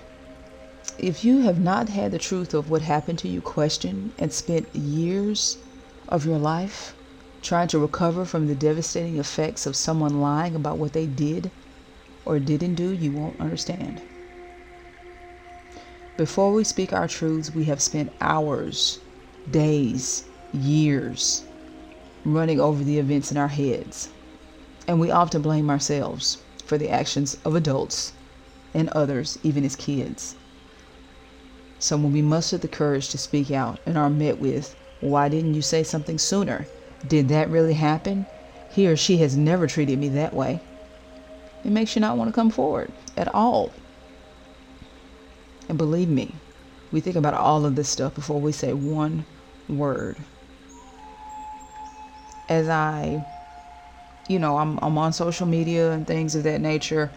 if 0.99 1.23
you 1.23 1.39
have 1.43 1.61
not 1.61 1.87
had 1.87 2.11
the 2.11 2.19
truth 2.19 2.53
of 2.53 2.69
what 2.69 2.81
happened 2.81 3.19
to 3.19 3.29
you 3.29 3.39
questioned 3.39 4.11
and 4.19 4.33
spent 4.33 4.75
years 4.75 5.57
of 6.09 6.25
your 6.25 6.37
life 6.37 6.93
trying 7.41 7.69
to 7.69 7.79
recover 7.79 8.25
from 8.25 8.47
the 8.47 8.55
devastating 8.55 9.17
effects 9.17 9.65
of 9.65 9.77
someone 9.77 10.19
lying 10.19 10.55
about 10.55 10.77
what 10.77 10.91
they 10.91 11.05
did 11.05 11.49
or 12.25 12.37
didn't 12.37 12.75
do, 12.75 12.91
you 12.91 13.13
won't 13.13 13.39
understand. 13.39 14.01
Before 16.17 16.51
we 16.51 16.65
speak 16.65 16.91
our 16.91 17.07
truths, 17.07 17.55
we 17.55 17.63
have 17.65 17.81
spent 17.81 18.11
hours, 18.19 18.99
days, 19.49 20.25
years 20.51 21.46
running 22.33 22.59
over 22.59 22.83
the 22.83 22.99
events 22.99 23.31
in 23.31 23.37
our 23.37 23.47
heads. 23.47 24.09
And 24.87 24.99
we 24.99 25.11
often 25.11 25.41
blame 25.41 25.69
ourselves 25.69 26.37
for 26.65 26.77
the 26.77 26.89
actions 26.89 27.37
of 27.45 27.55
adults 27.55 28.13
and 28.73 28.89
others, 28.89 29.39
even 29.43 29.63
as 29.63 29.75
kids. 29.75 30.35
So 31.79 31.95
when 31.95 32.11
we 32.11 32.21
muster 32.21 32.57
the 32.57 32.67
courage 32.67 33.09
to 33.09 33.17
speak 33.17 33.51
out 33.51 33.79
and 33.85 33.97
are 33.97 34.09
met 34.09 34.39
with, 34.39 34.75
Why 34.99 35.29
didn't 35.29 35.53
you 35.53 35.61
say 35.61 35.83
something 35.83 36.17
sooner? 36.17 36.67
Did 37.07 37.27
that 37.29 37.49
really 37.49 37.75
happen? 37.75 38.25
He 38.71 38.87
or 38.87 38.95
she 38.95 39.17
has 39.17 39.37
never 39.37 39.67
treated 39.67 39.99
me 39.99 40.09
that 40.09 40.33
way. 40.33 40.59
It 41.63 41.71
makes 41.71 41.95
you 41.95 42.01
not 42.01 42.17
want 42.17 42.29
to 42.29 42.33
come 42.33 42.49
forward 42.49 42.91
at 43.15 43.33
all. 43.33 43.71
And 45.69 45.77
believe 45.77 46.09
me, 46.09 46.33
we 46.91 46.99
think 46.99 47.15
about 47.15 47.33
all 47.33 47.65
of 47.65 47.75
this 47.75 47.89
stuff 47.89 48.15
before 48.15 48.41
we 48.41 48.51
say 48.51 48.73
one 48.73 49.25
word. 49.69 50.17
As 52.49 52.69
I, 52.69 53.23
you 54.27 54.39
know, 54.39 54.57
I'm, 54.57 54.79
I'm 54.81 54.97
on 54.97 55.13
social 55.13 55.45
media 55.45 55.91
and 55.91 56.07
things 56.07 56.35
of 56.35 56.43
that 56.43 56.61
nature, 56.61 57.11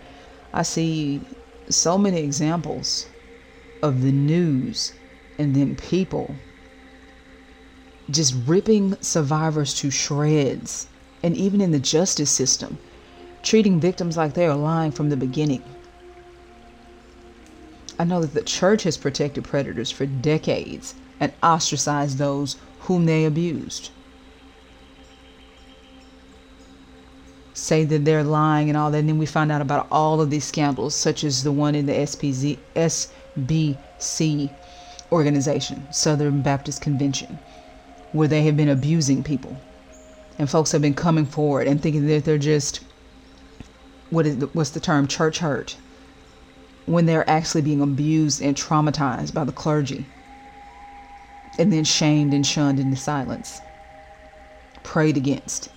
I 0.53 0.63
see 0.63 1.21
so 1.69 1.97
many 1.97 2.21
examples 2.21 3.07
of 3.83 4.03
the 4.03 4.13
news 4.13 4.93
and 5.39 5.55
then 5.55 5.77
people 5.77 6.35
just 8.11 8.35
ripping 8.47 8.97
survivors 9.01 9.73
to 9.75 9.91
shreds, 9.91 10.89
and 11.23 11.37
even 11.37 11.61
in 11.61 11.71
the 11.71 11.79
justice 11.79 12.31
system, 12.31 12.79
treating 13.43 13.81
victims 13.81 14.17
like 14.17 14.35
they 14.35 14.47
are 14.47 14.57
lying 14.57 14.91
from 14.91 15.09
the 15.11 15.17
beginning. 15.17 15.63
I 17.99 18.05
know 18.05 18.21
that 18.21 18.35
the 18.35 18.43
church 18.43 18.83
has 18.85 18.97
protected 18.97 19.45
predators 19.45 19.91
for 19.91 20.07
decades 20.07 20.95
and 21.21 21.33
ostracized 21.43 22.19
those 22.19 22.57
whom 22.81 23.07
they 23.07 23.25
abused. 23.25 23.91
Say 27.55 27.85
that 27.85 28.05
they're 28.05 28.25
lying 28.25 28.69
and 28.69 28.77
all 28.77 28.91
that, 28.91 28.99
and 28.99 29.09
then 29.09 29.19
we 29.19 29.27
find 29.27 29.51
out 29.51 29.61
about 29.61 29.87
all 29.91 30.21
of 30.21 30.31
these 30.31 30.45
scandals, 30.45 30.95
such 30.95 31.25
as 31.25 31.43
the 31.43 31.53
one 31.53 31.75
in 31.75 31.87
the 31.87 31.93
SPZ, 31.93 32.59
SBC 32.77 34.51
organization, 35.11 35.87
Southern 35.93 36.43
Baptist 36.43 36.81
Convention 36.81 37.39
where 38.13 38.29
they 38.29 38.43
have 38.43 38.57
been 38.57 38.69
abusing 38.69 39.23
people. 39.23 39.57
And 40.39 40.49
folks 40.49 40.73
have 40.73 40.83
been 40.83 40.95
coming 40.95 41.27
forward 41.27 41.67
and 41.67 41.81
thinking 41.81 42.07
that 42.07 42.25
they're 42.25 42.39
just, 42.39 42.81
what 44.11 44.27
is 44.27 44.39
the, 44.39 44.47
what's 44.49 44.71
the 44.71 44.81
term, 44.81 45.07
church 45.07 45.39
hurt, 45.39 45.77
when 46.87 47.07
they're 47.07 47.29
actually 47.29 47.63
being 47.63 47.83
abused 47.83 48.43
and 48.43 48.57
traumatized 48.57 49.35
by 49.35 49.45
the 49.45 49.53
clergy, 49.53 50.07
and 51.59 51.73
then 51.73 51.85
shamed 51.85 52.33
and 52.33 52.47
shunned 52.47 52.81
into 52.81 52.97
silence, 52.97 53.61
prayed 54.83 55.17
against, 55.17 55.69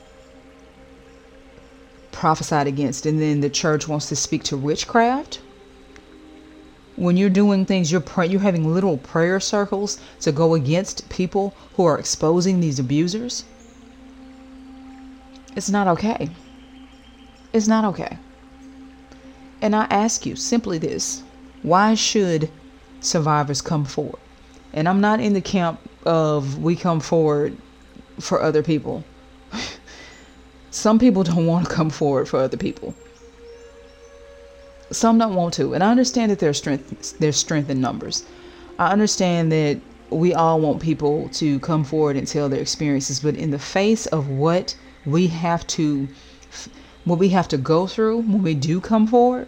prophesied 2.14 2.68
against, 2.68 3.06
and 3.06 3.22
then 3.22 3.42
the 3.42 3.50
church 3.50 3.88
wants 3.88 4.08
to 4.08 4.16
speak 4.16 4.44
to 4.44 4.56
witchcraft? 4.56 5.42
When 6.96 7.18
you're 7.18 7.30
doing 7.30 7.66
things 7.66 7.92
you're 7.92 8.02
pray- 8.02 8.28
you're 8.28 8.40
having 8.40 8.72
little 8.74 8.98
prayer 8.98 9.40
circles 9.40 10.00
to 10.22 10.32
go 10.32 10.54
against 10.54 11.10
people 11.10 11.54
who 11.76 11.84
are 11.86 12.00
exposing 12.00 12.60
these 12.60 12.80
abusers? 12.80 13.44
It's 15.56 15.70
not 15.70 15.88
okay. 15.88 16.30
It's 17.52 17.68
not 17.68 17.86
okay. 17.86 18.18
And 19.62 19.76
i 19.76 19.86
ask 19.90 20.26
you 20.26 20.36
simply 20.36 20.78
this 20.78 21.24
why 21.62 21.94
should 21.96 22.50
survivors 23.00 23.62
come 23.62 23.86
forward? 23.86 24.20
And 24.74 24.88
i'm 24.90 25.02
not 25.02 25.20
in 25.20 25.34
the 25.34 25.42
camp 25.42 25.80
of 26.06 26.60
we 26.60 26.76
come 26.76 27.00
forward 27.00 27.58
for 28.20 28.42
other 28.42 28.62
people 28.62 29.04
some 30.74 31.00
people 31.00 31.24
don't 31.24 31.46
want 31.46 31.68
to 31.68 31.74
come 31.74 31.90
forward 31.90 32.28
for 32.28 32.40
other 32.40 32.58
people 32.58 32.94
some 34.94 35.18
don't 35.18 35.36
want 35.36 35.54
to, 35.56 35.74
and 35.74 35.84
I 35.84 35.90
understand 35.90 36.32
that 36.32 36.40
there's 36.40 36.58
strength 36.58 37.18
there's 37.20 37.38
strength 37.38 37.70
in 37.70 37.82
numbers. 37.82 38.24
I 38.78 38.92
understand 38.92 39.52
that 39.52 39.80
we 40.10 40.34
all 40.34 40.60
want 40.60 40.82
people 40.82 41.30
to 41.34 41.60
come 41.60 41.84
forward 41.84 42.16
and 42.16 42.28
tell 42.28 42.50
their 42.50 42.62
experiences, 42.62 43.20
but 43.20 43.36
in 43.36 43.52
the 43.52 43.60
face 43.60 44.06
of 44.08 44.30
what 44.30 44.76
we 45.06 45.28
have 45.28 45.66
to 45.68 46.08
what 47.06 47.20
we 47.20 47.30
have 47.30 47.48
to 47.50 47.58
go 47.58 47.88
through 47.88 48.18
when 48.20 48.44
we 48.44 48.54
do 48.54 48.80
come 48.80 49.08
forward, 49.08 49.48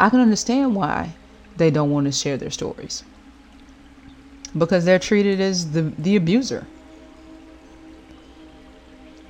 I 0.00 0.08
can 0.08 0.20
understand 0.20 0.74
why 0.74 1.14
they 1.56 1.70
don't 1.70 1.90
want 1.90 2.06
to 2.06 2.12
share 2.12 2.36
their 2.36 2.50
stories. 2.50 3.04
Because 4.56 4.84
they're 4.84 4.98
treated 4.98 5.40
as 5.40 5.70
the, 5.70 5.82
the 5.98 6.16
abuser. 6.16 6.66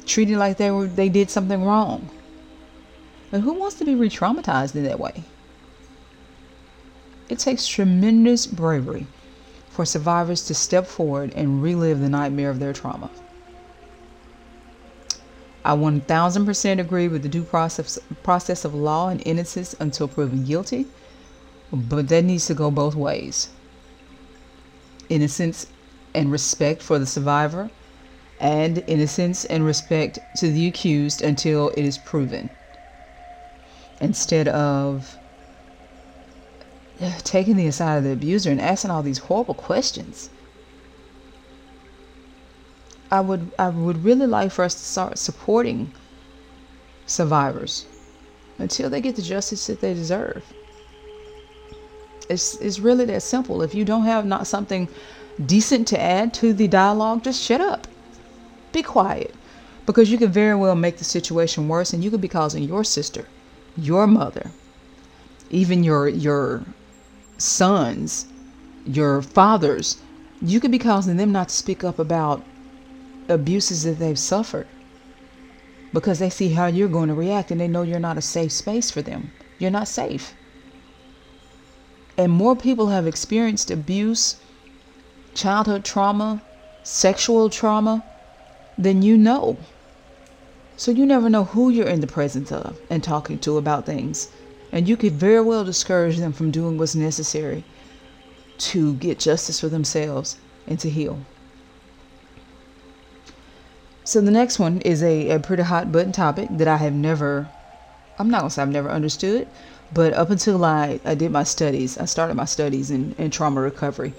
Treated 0.07 0.37
like 0.37 0.57
they 0.57 0.71
were 0.71 0.87
they 0.87 1.09
did 1.09 1.31
something 1.31 1.65
wrong. 1.65 2.11
And 3.31 3.43
who 3.43 3.55
wants 3.55 3.77
to 3.77 3.85
be 3.85 3.95
re 3.95 4.11
traumatized 4.11 4.75
in 4.75 4.85
that 4.85 5.01
way? 5.01 5.25
It 7.29 7.39
takes 7.39 7.67
tremendous 7.67 8.47
bravery 8.47 9.07
for 9.71 9.87
survivors 9.87 10.45
to 10.47 10.55
step 10.55 10.87
forward 10.87 11.33
and 11.35 11.63
relive 11.63 12.01
the 12.01 12.09
nightmare 12.11 12.51
of 12.51 12.59
their 12.59 12.75
trauma. 12.75 13.11
I 15.65 15.77
1000% 15.77 16.81
agree 16.81 17.09
with 17.09 17.23
the 17.23 17.29
due 17.29 17.45
process, 17.45 17.99
process 18.23 18.65
of 18.65 18.75
law 18.75 19.09
and 19.09 19.23
innocence 19.25 19.75
until 19.79 20.09
proven 20.09 20.45
guilty, 20.45 20.87
but 21.73 22.09
that 22.09 22.25
needs 22.25 22.47
to 22.47 22.55
go 22.55 22.71
both 22.71 22.95
ways. 22.95 23.49
Innocence 25.09 25.67
and 26.15 26.33
respect 26.33 26.83
for 26.83 26.99
the 26.99 27.07
survivor, 27.07 27.71
and 28.43 28.83
innocence 28.89 29.45
and 29.45 29.65
respect 29.65 30.19
to 30.35 30.51
the 30.51 30.67
accused 30.67 31.23
until 31.23 31.69
it 31.71 31.85
is 31.85 31.97
proven 31.97 32.51
instead 34.01 34.49
of 34.49 35.17
uh, 37.01 37.13
taking 37.23 37.57
the 37.57 37.71
side 37.71 37.99
of 37.99 38.05
the 38.05 38.13
abuser 38.13 38.51
and 38.51 38.61
asking 38.61 38.91
all 38.91 39.03
these 39.03 39.19
horrible 39.19 39.55
questions. 39.55 40.29
I 43.13 43.21
would 43.21 43.53
I 43.59 43.69
would 43.69 44.03
really 44.05 44.27
like 44.27 44.51
for 44.51 44.65
us 44.65 44.75
to 44.75 44.81
start 44.81 45.19
supporting 45.19 45.93
survivors 47.07 47.87
until 48.59 48.91
they 48.91 49.01
get 49.01 49.17
the 49.17 49.23
justice 49.23 49.67
that 49.69 49.81
they 49.81 49.95
deserve. 49.95 50.43
It's 52.29 52.57
it's 52.57 52.81
really 52.81 53.05
that 53.05 53.23
simple. 53.23 53.63
If 53.63 53.75
you 53.75 53.85
don't 53.85 54.05
have 54.05 54.25
not 54.25 54.47
something 54.49 54.89
decent 55.45 55.87
to 55.89 56.01
add 56.01 56.35
to 56.35 56.53
the 56.53 56.67
dialogue, 56.67 57.23
just 57.23 57.41
shut 57.41 57.61
up. 57.61 57.87
Be 58.73 58.83
quiet. 58.83 59.35
Because 59.85 60.11
you 60.11 60.19
could 60.19 60.33
very 60.33 60.55
well 60.55 60.75
make 60.75 60.99
the 60.99 61.05
situation 61.05 61.69
worse 61.69 61.93
and 61.93 62.03
you 62.03 62.11
could 62.11 62.21
be 62.21 62.29
causing 62.29 62.63
your 62.63 62.85
sister, 62.85 63.27
your 63.77 64.07
mother, 64.07 64.51
even 65.51 65.83
your 65.83 66.09
your 66.09 66.63
sons, 67.37 68.27
your 68.87 69.23
fathers, 69.23 69.97
you 70.41 70.61
could 70.61 70.71
be 70.71 70.79
causing 70.79 71.17
them 71.17 71.33
not 71.33 71.49
to 71.49 71.55
speak 71.55 71.83
up 71.85 71.99
about 71.99 72.43
abuses 73.29 73.83
that 73.83 73.99
they've 73.99 74.19
suffered 74.19 74.67
because 75.93 76.19
they 76.19 76.31
see 76.31 76.51
how 76.51 76.67
you're 76.67 76.89
going 76.89 77.09
to 77.09 77.15
react 77.15 77.51
and 77.51 77.61
they 77.61 77.69
know 77.69 77.83
you're 77.83 78.01
not 78.01 78.19
a 78.19 78.23
safe 78.23 78.53
space 78.53 78.91
for 78.91 79.03
them. 79.03 79.31
You're 79.59 79.71
not 79.71 79.89
safe. 79.89 80.35
And 82.17 82.33
more 82.33 82.57
people 82.57 82.89
have 82.89 83.07
experienced 83.07 83.71
abuse, 83.71 84.37
childhood 85.35 85.85
trauma, 85.85 86.43
sexual 86.83 87.51
trauma 87.51 88.05
than 88.79 89.03
you 89.03 89.17
know. 89.17 89.57
So 90.77 90.91
you 90.91 91.07
never 91.07 91.31
know 91.31 91.45
who 91.45 91.71
you're 91.71 91.87
in 91.87 92.01
the 92.01 92.07
presence 92.07 92.51
of 92.51 92.79
and 92.91 93.05
talking 93.05 93.39
to 93.41 93.57
about 93.57 93.87
things. 93.87 94.29
And 94.73 94.89
you 94.89 94.97
could 94.97 95.13
very 95.13 95.41
well 95.41 95.65
discourage 95.65 96.19
them 96.19 96.33
from 96.33 96.51
doing 96.51 96.79
what's 96.79 96.95
necessary 96.95 97.65
to 98.59 98.95
get 98.95 99.19
justice 99.19 99.61
for 99.61 99.69
themselves 99.69 100.37
and 100.67 100.79
to 100.81 100.89
heal. 100.89 101.19
So 104.05 104.21
the 104.21 104.31
next 104.31 104.59
one 104.59 104.81
is 104.81 105.03
a, 105.03 105.31
a 105.31 105.39
pretty 105.39 105.63
hot 105.63 105.93
button 105.93 106.13
topic 106.13 106.49
that 106.51 106.67
I 106.67 106.79
have 106.79 106.93
never, 106.93 107.49
I'm 108.19 108.31
not 108.31 108.41
gonna 108.41 108.51
say 108.51 108.63
I've 108.63 108.69
never 108.69 108.91
understood, 108.91 109.47
but 109.93 110.13
up 110.15 110.31
until 110.31 110.65
I, 110.65 111.01
I 111.05 111.15
did 111.15 111.31
my 111.31 111.45
studies, 111.45 111.99
I 111.99 112.07
started 112.07 112.35
my 112.35 112.45
studies 112.47 112.91
in, 112.91 113.15
in 113.19 113.31
trauma 113.31 113.61
recovery. 113.61 114.15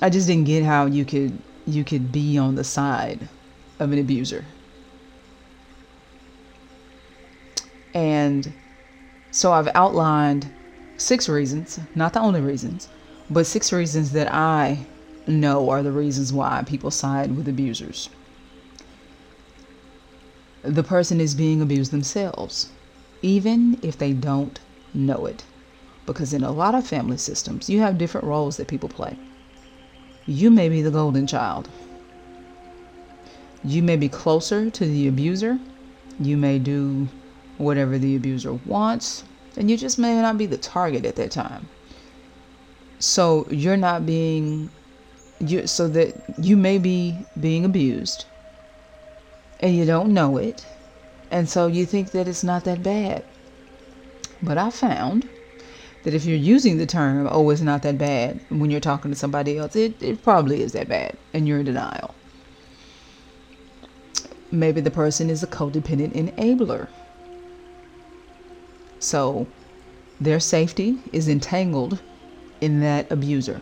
I 0.00 0.10
just 0.10 0.26
didn't 0.26 0.44
get 0.44 0.64
how 0.64 0.86
you 0.86 1.04
could 1.04 1.38
you 1.66 1.84
could 1.84 2.12
be 2.12 2.36
on 2.38 2.54
the 2.54 2.64
side 2.64 3.28
of 3.78 3.92
an 3.92 3.98
abuser. 3.98 4.44
And 7.94 8.52
so 9.30 9.52
I've 9.52 9.70
outlined 9.74 10.48
six 10.96 11.28
reasons, 11.28 11.80
not 11.94 12.12
the 12.12 12.20
only 12.20 12.40
reasons, 12.40 12.88
but 13.30 13.46
six 13.46 13.72
reasons 13.72 14.12
that 14.12 14.32
I 14.32 14.86
know 15.26 15.70
are 15.70 15.82
the 15.82 15.92
reasons 15.92 16.32
why 16.32 16.62
people 16.66 16.90
side 16.90 17.36
with 17.36 17.48
abusers. 17.48 18.10
The 20.62 20.82
person 20.82 21.20
is 21.20 21.34
being 21.34 21.60
abused 21.60 21.90
themselves, 21.90 22.70
even 23.22 23.78
if 23.82 23.98
they 23.98 24.12
don't 24.12 24.58
know 24.92 25.26
it. 25.26 25.44
Because 26.06 26.34
in 26.34 26.44
a 26.44 26.52
lot 26.52 26.74
of 26.74 26.86
family 26.86 27.16
systems, 27.16 27.70
you 27.70 27.80
have 27.80 27.96
different 27.96 28.26
roles 28.26 28.56
that 28.56 28.68
people 28.68 28.88
play. 28.88 29.16
You 30.26 30.50
may 30.50 30.68
be 30.68 30.82
the 30.82 30.90
golden 30.90 31.26
child. 31.26 31.68
You 33.62 33.82
may 33.82 33.96
be 33.96 34.08
closer 34.08 34.70
to 34.70 34.84
the 34.84 35.08
abuser. 35.08 35.58
You 36.20 36.36
may 36.36 36.58
do 36.58 37.08
whatever 37.58 37.98
the 37.98 38.16
abuser 38.16 38.52
wants, 38.52 39.24
and 39.56 39.70
you 39.70 39.76
just 39.76 39.98
may 39.98 40.20
not 40.20 40.38
be 40.38 40.46
the 40.46 40.56
target 40.56 41.04
at 41.04 41.16
that 41.16 41.30
time. 41.30 41.68
So 42.98 43.46
you're 43.50 43.76
not 43.76 44.06
being 44.06 44.70
you 45.40 45.66
so 45.66 45.88
that 45.88 46.14
you 46.38 46.56
may 46.56 46.78
be 46.78 47.18
being 47.38 47.64
abused 47.64 48.24
and 49.60 49.76
you 49.76 49.84
don't 49.84 50.12
know 50.12 50.36
it. 50.36 50.64
And 51.30 51.48
so 51.48 51.66
you 51.66 51.86
think 51.86 52.12
that 52.12 52.28
it's 52.28 52.44
not 52.44 52.64
that 52.64 52.82
bad. 52.82 53.24
But 54.42 54.58
I 54.58 54.70
found 54.70 55.28
that 56.04 56.14
if 56.14 56.24
you're 56.24 56.36
using 56.36 56.76
the 56.78 56.86
term, 56.86 57.28
oh, 57.30 57.50
it's 57.50 57.60
not 57.60 57.82
that 57.82 57.98
bad, 57.98 58.40
when 58.50 58.70
you're 58.70 58.80
talking 58.80 59.10
to 59.10 59.16
somebody 59.16 59.58
else, 59.58 59.74
it, 59.74 60.00
it 60.02 60.22
probably 60.22 60.62
is 60.62 60.72
that 60.72 60.88
bad, 60.88 61.16
and 61.32 61.48
you're 61.48 61.58
in 61.58 61.64
denial. 61.64 62.14
Maybe 64.50 64.80
the 64.80 64.90
person 64.90 65.30
is 65.30 65.42
a 65.42 65.46
codependent 65.46 66.12
enabler. 66.12 66.88
So 69.00 69.46
their 70.20 70.40
safety 70.40 70.98
is 71.12 71.28
entangled 71.28 71.98
in 72.60 72.80
that 72.80 73.10
abuser 73.10 73.60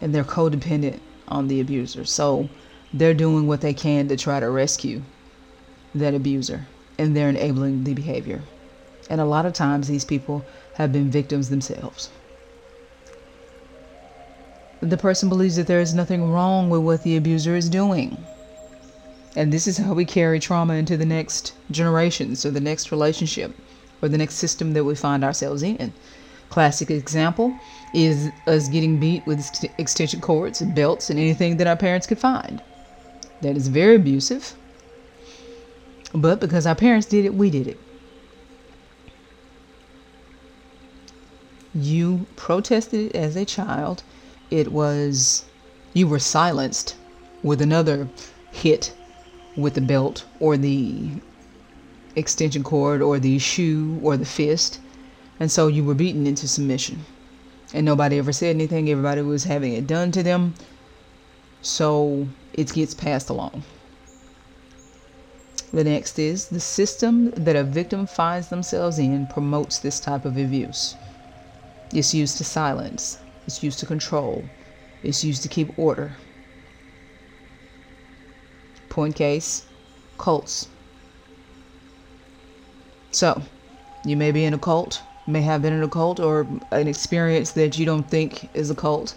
and 0.00 0.14
they're 0.14 0.24
codependent 0.24 1.00
on 1.28 1.48
the 1.48 1.60
abuser. 1.60 2.04
So 2.04 2.48
they're 2.94 3.14
doing 3.14 3.46
what 3.46 3.60
they 3.60 3.74
can 3.74 4.08
to 4.08 4.16
try 4.16 4.40
to 4.40 4.48
rescue 4.48 5.02
that 5.94 6.14
abuser 6.14 6.66
and 6.98 7.16
they're 7.16 7.28
enabling 7.28 7.84
the 7.84 7.94
behavior. 7.94 8.42
And 9.10 9.20
a 9.20 9.24
lot 9.24 9.44
of 9.44 9.52
times 9.52 9.88
these 9.88 10.04
people 10.04 10.44
have 10.74 10.92
been 10.92 11.10
victims 11.10 11.50
themselves. 11.50 12.10
The 14.80 14.96
person 14.96 15.28
believes 15.28 15.56
that 15.56 15.66
there 15.66 15.80
is 15.80 15.94
nothing 15.94 16.30
wrong 16.30 16.70
with 16.70 16.80
what 16.80 17.02
the 17.02 17.16
abuser 17.16 17.54
is 17.54 17.68
doing. 17.68 18.16
And 19.36 19.52
this 19.52 19.66
is 19.66 19.78
how 19.78 19.92
we 19.92 20.04
carry 20.04 20.40
trauma 20.40 20.74
into 20.74 20.96
the 20.96 21.06
next 21.06 21.52
generations 21.70 22.44
or 22.46 22.50
the 22.50 22.60
next 22.60 22.90
relationship 22.90 23.52
or 24.02 24.08
the 24.08 24.18
next 24.18 24.36
system 24.36 24.72
that 24.72 24.84
we 24.84 24.94
find 24.94 25.22
ourselves 25.22 25.62
in. 25.62 25.92
Classic 26.48 26.90
example 26.90 27.54
is 27.92 28.32
us 28.46 28.68
getting 28.68 28.98
beat 28.98 29.24
with 29.26 29.64
extension 29.78 30.20
cords 30.20 30.60
and 30.60 30.74
belts 30.74 31.10
and 31.10 31.18
anything 31.18 31.58
that 31.58 31.66
our 31.66 31.76
parents 31.76 32.06
could 32.06 32.18
find. 32.18 32.60
That 33.42 33.56
is 33.56 33.68
very 33.68 33.96
abusive. 33.96 34.54
But 36.12 36.40
because 36.40 36.66
our 36.66 36.74
parents 36.74 37.06
did 37.06 37.24
it, 37.24 37.34
we 37.34 37.50
did 37.50 37.68
it. 37.68 37.78
You 41.74 42.26
protested 42.36 43.14
as 43.14 43.36
a 43.36 43.44
child. 43.44 44.02
It 44.50 44.72
was, 44.72 45.44
you 45.92 46.08
were 46.08 46.18
silenced 46.18 46.96
with 47.42 47.62
another 47.62 48.08
hit 48.50 48.92
with 49.56 49.74
the 49.74 49.80
belt 49.80 50.24
or 50.40 50.56
the 50.56 51.10
extension 52.16 52.62
cord 52.64 53.02
or 53.02 53.18
the 53.18 53.38
shoe 53.38 54.00
or 54.02 54.16
the 54.16 54.24
fist. 54.24 54.80
And 55.38 55.50
so 55.50 55.68
you 55.68 55.84
were 55.84 55.94
beaten 55.94 56.26
into 56.26 56.48
submission. 56.48 57.04
And 57.72 57.86
nobody 57.86 58.18
ever 58.18 58.32
said 58.32 58.56
anything. 58.56 58.90
Everybody 58.90 59.22
was 59.22 59.44
having 59.44 59.72
it 59.72 59.86
done 59.86 60.10
to 60.12 60.22
them. 60.22 60.54
So 61.62 62.28
it 62.52 62.72
gets 62.72 62.94
passed 62.94 63.30
along. 63.30 63.62
The 65.72 65.84
next 65.84 66.18
is 66.18 66.48
the 66.48 66.58
system 66.58 67.30
that 67.30 67.54
a 67.54 67.62
victim 67.62 68.06
finds 68.06 68.48
themselves 68.48 68.98
in 68.98 69.28
promotes 69.28 69.78
this 69.78 70.00
type 70.00 70.24
of 70.24 70.36
abuse. 70.36 70.96
It's 71.92 72.14
used 72.14 72.38
to 72.38 72.44
silence, 72.44 73.18
it's 73.46 73.64
used 73.64 73.80
to 73.80 73.86
control, 73.86 74.44
it's 75.02 75.24
used 75.24 75.42
to 75.42 75.48
keep 75.48 75.76
order. 75.76 76.12
Point 78.88 79.16
case 79.16 79.66
cults. 80.18 80.68
So, 83.10 83.42
you 84.04 84.16
may 84.16 84.30
be 84.30 84.44
in 84.44 84.54
a 84.54 84.58
cult, 84.58 85.02
may 85.26 85.42
have 85.42 85.62
been 85.62 85.72
in 85.72 85.82
a 85.82 85.88
cult, 85.88 86.20
or 86.20 86.46
an 86.70 86.86
experience 86.86 87.50
that 87.52 87.76
you 87.76 87.84
don't 87.84 88.08
think 88.08 88.48
is 88.54 88.70
a 88.70 88.74
cult. 88.74 89.16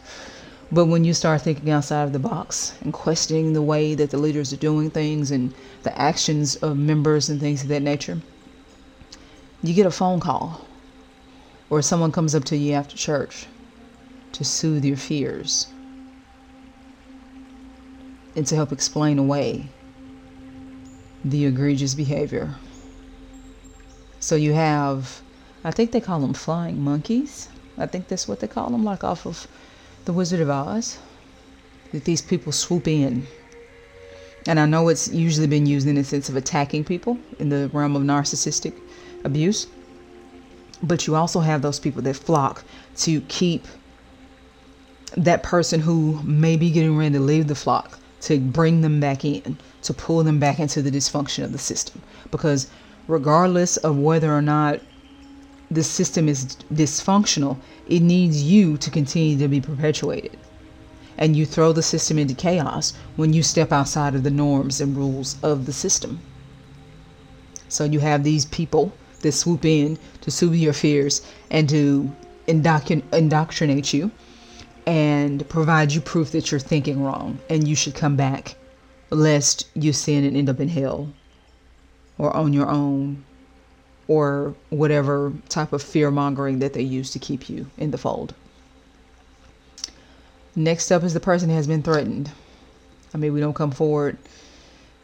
But 0.72 0.86
when 0.86 1.04
you 1.04 1.14
start 1.14 1.42
thinking 1.42 1.70
outside 1.70 2.04
of 2.04 2.14
the 2.14 2.20
box 2.20 2.74
and 2.82 2.92
questioning 2.92 3.54
the 3.54 3.62
way 3.62 3.94
that 3.94 4.10
the 4.10 4.18
leaders 4.18 4.52
are 4.52 4.58
doing 4.58 4.90
things 4.90 5.30
and 5.30 5.54
the 5.84 5.96
actions 5.96 6.56
of 6.56 6.76
members 6.76 7.30
and 7.30 7.40
things 7.40 7.62
of 7.62 7.68
that 7.68 7.84
nature, 7.84 8.20
you 9.62 9.76
get 9.76 9.86
a 9.86 9.92
phone 9.92 10.20
call 10.20 10.66
or 11.74 11.82
someone 11.82 12.12
comes 12.12 12.36
up 12.36 12.44
to 12.46 12.56
you 12.56 12.74
after 12.74 12.96
church 12.96 13.48
to 14.32 14.44
soothe 14.44 14.86
your 14.86 14.98
fears 14.98 15.68
and 18.36 18.46
to 18.48 18.56
help 18.56 18.72
explain 18.72 19.18
away 19.18 19.68
the 21.26 21.46
egregious 21.46 21.96
behavior 21.96 22.56
so 24.24 24.38
you 24.38 24.54
have, 24.54 25.22
I 25.66 25.72
think 25.72 25.92
they 25.92 26.00
call 26.00 26.22
them 26.22 26.34
flying 26.34 26.82
monkeys. 26.82 27.50
I 27.78 27.88
think 27.88 28.08
that's 28.08 28.26
what 28.26 28.40
they 28.40 28.48
call 28.48 28.70
them, 28.70 28.86
like 28.86 29.04
off 29.04 29.26
of 29.26 29.50
The 30.06 30.14
Wizard 30.14 30.40
of 30.40 30.50
Oz. 30.50 30.98
That 31.92 32.06
these 32.06 32.22
people 32.22 32.54
swoop 32.54 32.88
in. 32.88 33.28
And 34.48 34.62
I 34.62 34.66
know 34.66 34.88
it's 34.88 35.10
usually 35.10 35.48
been 35.48 35.66
used 35.66 35.88
in 35.88 35.96
the 35.96 36.06
sense 36.06 36.30
of 36.30 36.38
attacking 36.38 36.86
people 36.86 37.18
in 37.38 37.50
the 37.50 37.70
realm 37.74 37.98
of 37.98 38.04
narcissistic 38.04 38.80
abuse. 39.26 39.68
But 40.84 41.08
you 41.08 41.16
also 41.16 41.40
have 41.40 41.62
those 41.62 41.80
people 41.80 42.02
that 42.04 42.16
flock 42.16 42.64
to 42.98 43.22
keep 43.22 43.66
that 45.16 45.42
person 45.42 45.80
who 45.80 46.22
may 46.24 46.58
be 46.58 46.70
getting 46.70 46.98
ready 46.98 47.14
to 47.14 47.20
leave 47.22 47.48
the 47.48 47.56
flock 47.56 47.98
to 48.22 48.40
bring 48.40 48.82
them 48.82 49.00
back 49.00 49.26
in, 49.26 49.58
to 49.82 49.94
pull 49.94 50.24
them 50.24 50.40
back 50.40 50.60
into 50.60 50.82
the 50.82 50.92
dysfunction 50.92 51.44
of 51.44 51.52
the 51.52 51.58
system. 51.58 52.02
Because 52.32 52.68
regardless 53.08 53.78
of 53.78 53.98
whether 53.98 54.34
or 54.34 54.42
not 54.42 54.80
the 55.72 55.84
system 55.84 56.30
is 56.30 56.58
dysfunctional, 56.74 57.58
it 57.88 58.02
needs 58.02 58.44
you 58.44 58.78
to 58.78 58.92
continue 58.92 59.38
to 59.38 59.48
be 59.48 59.62
perpetuated. 59.62 60.38
and 61.18 61.36
you 61.36 61.46
throw 61.46 61.72
the 61.72 61.84
system 61.84 62.18
into 62.18 62.34
chaos 62.34 62.94
when 63.16 63.34
you 63.34 63.44
step 63.44 63.72
outside 63.72 64.16
of 64.16 64.24
the 64.24 64.32
norms 64.32 64.82
and 64.82 64.98
rules 64.98 65.38
of 65.44 65.66
the 65.66 65.74
system. 65.74 66.20
So 67.70 67.84
you 67.84 68.00
have 68.00 68.24
these 68.24 68.46
people 68.46 68.92
that 69.24 69.32
swoop 69.32 69.66
in 69.66 69.98
to 70.22 70.32
soothe 70.32 70.56
your 70.56 70.74
fears 70.74 71.22
and 71.50 71.68
to 71.70 72.12
indoctrinate 72.48 73.94
you 73.94 74.12
and 74.86 75.48
provide 75.50 75.92
you 75.92 76.02
proof 76.02 76.32
that 76.32 76.52
you're 76.52 76.60
thinking 76.60 77.04
wrong 77.04 77.40
and 77.50 77.68
you 77.68 77.76
should 77.76 77.96
come 77.96 78.16
back 78.16 78.56
lest 79.10 79.68
you 79.76 79.94
sin 79.94 80.24
and 80.24 80.36
end 80.36 80.50
up 80.50 80.60
in 80.60 80.68
hell 80.68 81.12
or 82.18 82.36
on 82.36 82.54
your 82.54 82.70
own 82.70 83.24
or 84.08 84.54
whatever 84.70 85.34
type 85.50 85.72
of 85.74 85.82
fear 85.82 86.12
mongering 86.12 86.60
that 86.60 86.74
they 86.74 86.82
use 86.82 87.12
to 87.12 87.20
keep 87.20 87.50
you 87.50 87.66
in 87.78 87.92
the 87.92 87.98
fold. 87.98 88.34
Next 90.56 90.92
up 90.92 91.04
is 91.04 91.14
the 91.14 91.20
person 91.20 91.50
who 91.50 91.56
has 91.56 91.68
been 91.68 91.82
threatened. 91.82 92.30
I 93.14 93.18
mean, 93.18 93.34
we 93.34 93.40
don't 93.40 93.56
come 93.56 93.72
forward. 93.72 94.18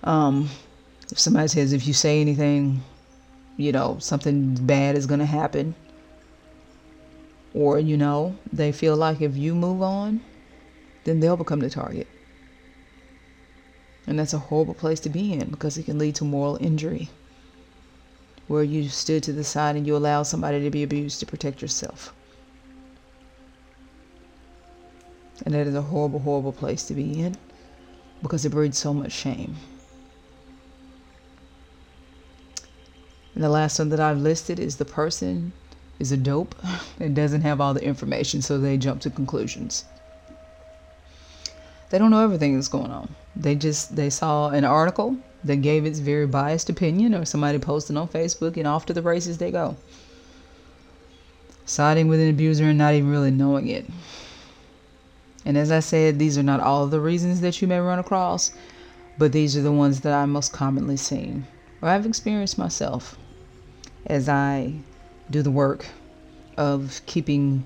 Um, 0.03 0.49
if 1.11 1.19
somebody 1.19 1.47
says 1.47 1.73
if 1.73 1.87
you 1.87 1.93
say 1.93 2.21
anything, 2.21 2.83
you 3.59 3.73
know, 3.73 3.97
something 3.99 4.55
bad 4.55 4.95
is 4.95 5.05
going 5.05 5.19
to 5.19 5.25
happen. 5.25 5.75
Or, 7.53 7.77
you 7.77 7.97
know, 7.97 8.37
they 8.53 8.71
feel 8.71 8.95
like 8.95 9.19
if 9.19 9.35
you 9.35 9.53
move 9.53 9.81
on, 9.81 10.21
then 11.03 11.19
they'll 11.19 11.35
become 11.35 11.59
the 11.59 11.69
target. 11.69 12.07
And 14.07 14.17
that's 14.17 14.33
a 14.33 14.39
horrible 14.39 14.75
place 14.75 15.01
to 15.01 15.09
be 15.09 15.33
in 15.33 15.49
because 15.49 15.77
it 15.77 15.83
can 15.83 15.99
lead 15.99 16.15
to 16.15 16.23
moral 16.23 16.57
injury. 16.61 17.09
Where 18.47 18.63
you 18.63 18.87
stood 18.87 19.23
to 19.23 19.33
the 19.33 19.43
side 19.43 19.75
and 19.75 19.85
you 19.85 19.97
allow 19.97 20.23
somebody 20.23 20.63
to 20.63 20.69
be 20.69 20.83
abused 20.83 21.19
to 21.19 21.25
protect 21.25 21.61
yourself. 21.61 22.13
And 25.45 25.53
that 25.53 25.67
is 25.67 25.75
a 25.75 25.81
horrible, 25.81 26.19
horrible 26.19 26.53
place 26.53 26.85
to 26.85 26.93
be 26.93 27.19
in 27.21 27.35
because 28.21 28.45
it 28.45 28.51
breeds 28.51 28.77
so 28.77 28.93
much 28.93 29.11
shame. 29.11 29.57
And 33.39 33.45
the 33.45 33.49
last 33.49 33.79
one 33.79 33.87
that 33.87 34.01
I've 34.01 34.17
listed 34.17 34.59
is 34.59 34.75
the 34.75 34.83
person 34.83 35.53
is 35.97 36.11
a 36.11 36.17
dope 36.17 36.55
and 36.99 37.15
doesn't 37.15 37.39
have 37.39 37.61
all 37.61 37.73
the 37.73 37.81
information, 37.81 38.41
so 38.41 38.57
they 38.57 38.75
jump 38.75 38.99
to 38.99 39.09
conclusions. 39.09 39.85
They 41.89 41.97
don't 41.97 42.11
know 42.11 42.21
everything 42.21 42.55
that's 42.55 42.67
going 42.67 42.91
on. 42.91 43.15
They 43.37 43.55
just 43.55 43.95
they 43.95 44.09
saw 44.09 44.49
an 44.49 44.65
article 44.65 45.15
that 45.45 45.61
gave 45.61 45.85
its 45.85 45.99
very 45.99 46.27
biased 46.27 46.69
opinion, 46.69 47.15
or 47.15 47.23
somebody 47.23 47.59
posted 47.59 47.95
on 47.95 48.09
Facebook, 48.09 48.57
and 48.57 48.67
off 48.67 48.85
to 48.87 48.93
the 48.93 49.01
races 49.01 49.37
they 49.37 49.51
go. 49.51 49.77
Siding 51.65 52.09
with 52.09 52.19
an 52.19 52.29
abuser 52.29 52.65
and 52.65 52.77
not 52.77 52.93
even 52.93 53.09
really 53.09 53.31
knowing 53.31 53.69
it. 53.69 53.85
And 55.45 55.57
as 55.57 55.71
I 55.71 55.79
said, 55.79 56.19
these 56.19 56.37
are 56.37 56.43
not 56.43 56.59
all 56.59 56.87
the 56.87 56.99
reasons 56.99 57.39
that 57.39 57.61
you 57.61 57.69
may 57.69 57.79
run 57.79 57.99
across, 57.99 58.51
but 59.17 59.31
these 59.31 59.55
are 59.55 59.61
the 59.61 59.71
ones 59.71 60.01
that 60.01 60.11
I'm 60.11 60.33
most 60.33 60.51
commonly 60.51 60.97
seen 60.97 61.47
or 61.81 61.89
I've 61.89 62.05
experienced 62.05 62.57
myself 62.57 63.17
as 64.05 64.29
I 64.29 64.73
do 65.29 65.41
the 65.41 65.51
work 65.51 65.85
of 66.57 67.01
keeping 67.05 67.65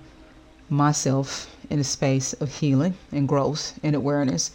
myself 0.70 1.56
in 1.70 1.80
a 1.80 1.84
space 1.84 2.34
of 2.34 2.56
healing 2.56 2.96
and 3.12 3.28
growth 3.28 3.80
and 3.84 3.96
awareness 3.96 4.52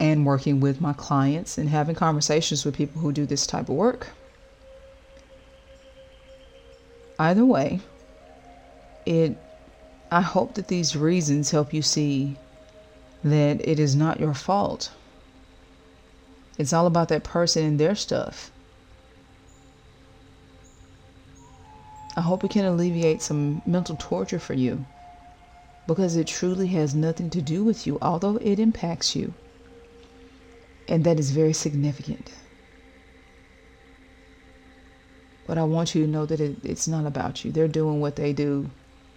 and 0.00 0.26
working 0.26 0.60
with 0.60 0.80
my 0.80 0.92
clients 0.92 1.56
and 1.56 1.68
having 1.68 1.94
conversations 1.94 2.64
with 2.64 2.76
people 2.76 3.00
who 3.00 3.12
do 3.12 3.26
this 3.26 3.46
type 3.46 3.68
of 3.68 3.74
work. 3.74 4.08
Either 7.18 7.44
way, 7.44 7.80
it 9.06 9.36
I 10.10 10.20
hope 10.20 10.54
that 10.54 10.68
these 10.68 10.94
reasons 10.94 11.50
help 11.50 11.72
you 11.72 11.82
see 11.82 12.36
that 13.24 13.66
it 13.66 13.78
is 13.80 13.96
not 13.96 14.20
your 14.20 14.34
fault. 14.34 14.92
It's 16.58 16.72
all 16.72 16.86
about 16.86 17.08
that 17.08 17.24
person 17.24 17.64
and 17.64 17.80
their 17.80 17.94
stuff. 17.94 18.52
I 22.16 22.20
hope 22.20 22.44
it 22.44 22.50
can 22.50 22.64
alleviate 22.64 23.22
some 23.22 23.62
mental 23.66 23.96
torture 23.96 24.38
for 24.38 24.54
you 24.54 24.84
because 25.86 26.16
it 26.16 26.26
truly 26.26 26.68
has 26.68 26.94
nothing 26.94 27.28
to 27.30 27.42
do 27.42 27.64
with 27.64 27.86
you, 27.86 27.98
although 28.00 28.36
it 28.36 28.58
impacts 28.58 29.16
you. 29.16 29.34
And 30.88 31.04
that 31.04 31.18
is 31.18 31.30
very 31.30 31.52
significant. 31.52 32.32
But 35.46 35.58
I 35.58 35.64
want 35.64 35.94
you 35.94 36.04
to 36.04 36.10
know 36.10 36.24
that 36.24 36.40
it, 36.40 36.56
it's 36.64 36.88
not 36.88 37.04
about 37.04 37.44
you. 37.44 37.52
They're 37.52 37.68
doing 37.68 38.00
what 38.00 38.16
they 38.16 38.32
do, 38.32 38.70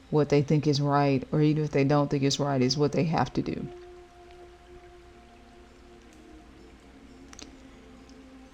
what 0.10 0.30
they 0.30 0.42
think 0.42 0.68
is 0.68 0.82
right, 0.82 1.26
or 1.32 1.42
even 1.42 1.64
if 1.64 1.72
they 1.72 1.84
don't 1.84 2.10
think 2.10 2.24
it's 2.24 2.40
right, 2.40 2.62
is 2.62 2.78
what 2.78 2.92
they 2.92 3.06
have 3.06 3.32
to 3.34 3.42
do. 3.42 3.68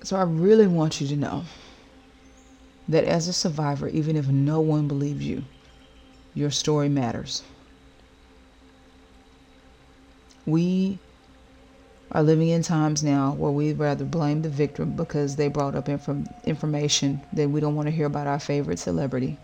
So 0.03 0.17
I 0.17 0.23
really 0.23 0.67
want 0.67 0.99
you 0.99 1.07
to 1.07 1.15
know 1.15 1.45
that 2.87 3.03
as 3.05 3.27
a 3.27 3.33
survivor, 3.33 3.87
even 3.89 4.15
if 4.15 4.27
no 4.27 4.59
one 4.59 4.87
believes 4.87 5.23
you, 5.23 5.43
your 6.33 6.51
story 6.51 6.89
matters. 6.89 7.43
We 10.45 10.99
are 12.11 12.23
living 12.23 12.49
in 12.49 12.61
times 12.61 13.03
now 13.03 13.33
where 13.33 13.51
we'd 13.51 13.79
rather 13.79 14.05
blame 14.05 14.41
the 14.41 14.49
victim 14.49 14.91
because 14.91 15.35
they 15.35 15.47
brought 15.47 15.75
up 15.75 15.89
inf- 15.89 16.27
information 16.43 17.23
that 17.33 17.49
we 17.49 17.59
don't 17.59 17.75
want 17.75 17.87
to 17.87 17.91
hear 17.95 18.05
about 18.05 18.27
our 18.27 18.39
favorite 18.39 18.79
celebrity 18.79 19.37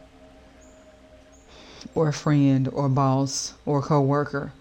or 1.95 2.07
a 2.07 2.13
friend 2.13 2.67
or 2.73 2.89
boss 2.89 3.53
or 3.65 3.81
co-worker 3.81 4.51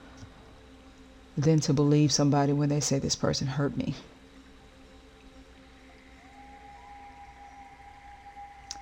than 1.37 1.61
to 1.61 1.73
believe 1.73 2.13
somebody 2.13 2.53
when 2.53 2.69
they 2.69 2.81
say 2.81 2.99
this 2.99 3.17
person 3.17 3.47
hurt 3.47 3.77
me. 3.77 3.95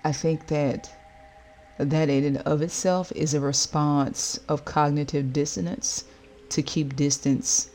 I 0.06 0.12
think 0.12 0.46
that 0.46 0.88
that 1.78 2.08
in 2.08 2.22
and 2.22 2.36
of 2.38 2.62
itself 2.62 3.10
is 3.16 3.34
a 3.34 3.40
response 3.40 4.38
of 4.48 4.64
cognitive 4.64 5.32
dissonance 5.32 6.04
to 6.50 6.62
keep 6.62 6.94
distance 6.94 7.70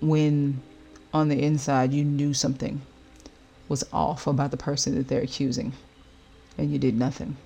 when 0.00 0.60
on 1.14 1.28
the 1.28 1.40
inside 1.40 1.92
you 1.92 2.02
knew 2.04 2.34
something 2.34 2.82
was 3.68 3.84
off 3.92 4.26
about 4.26 4.50
the 4.50 4.56
person 4.56 4.96
that 4.96 5.06
they're 5.06 5.22
accusing 5.22 5.74
and 6.58 6.72
you 6.72 6.78
did 6.80 6.98
nothing. 6.98 7.36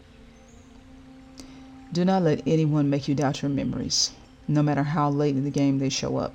Do 1.93 2.03
not 2.07 2.23
let 2.23 2.41
anyone 2.47 2.89
make 2.89 3.09
you 3.09 3.15
doubt 3.15 3.43
your 3.43 3.51
memories, 3.51 4.13
no 4.49 4.63
matter 4.63 4.85
how 4.85 5.11
late 5.11 5.37
in 5.37 5.45
the 5.45 5.51
game 5.51 5.81
they 5.81 5.91
show 5.91 6.17
up. 6.17 6.33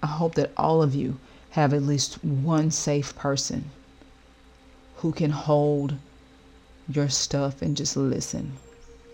I 0.00 0.06
hope 0.06 0.36
that 0.36 0.52
all 0.56 0.84
of 0.84 0.94
you 0.94 1.18
have 1.50 1.74
at 1.74 1.82
least 1.82 2.22
one 2.24 2.70
safe 2.70 3.14
person 3.16 3.70
who 4.96 5.12
can 5.12 5.30
hold 5.30 5.94
your 6.88 7.08
stuff 7.08 7.62
and 7.62 7.76
just 7.76 7.96
listen 7.96 8.52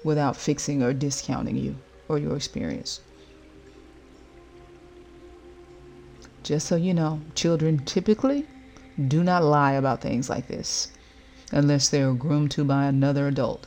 without 0.04 0.36
fixing 0.36 0.82
or 0.82 0.92
discounting 0.92 1.56
you 1.56 1.76
or 2.08 2.18
your 2.18 2.36
experience. 2.36 3.00
Just 6.42 6.66
so 6.68 6.76
you 6.76 6.94
know, 6.94 7.20
children 7.34 7.78
typically 7.84 8.46
do 9.08 9.24
not 9.24 9.42
lie 9.42 9.72
about 9.72 10.00
things 10.00 10.30
like 10.30 10.46
this 10.46 10.88
unless 11.52 11.88
they 11.88 12.02
are 12.02 12.12
groomed 12.12 12.50
to 12.52 12.64
by 12.64 12.84
another 12.84 13.26
adult. 13.26 13.66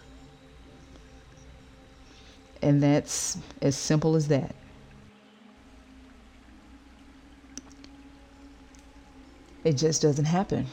And 2.61 2.83
that's 2.83 3.37
as 3.61 3.75
simple 3.77 4.15
as 4.15 4.27
that. 4.27 4.55
It 9.69 9.77
just 9.77 10.01
doesn't 10.01 10.25
happen. 10.25 10.65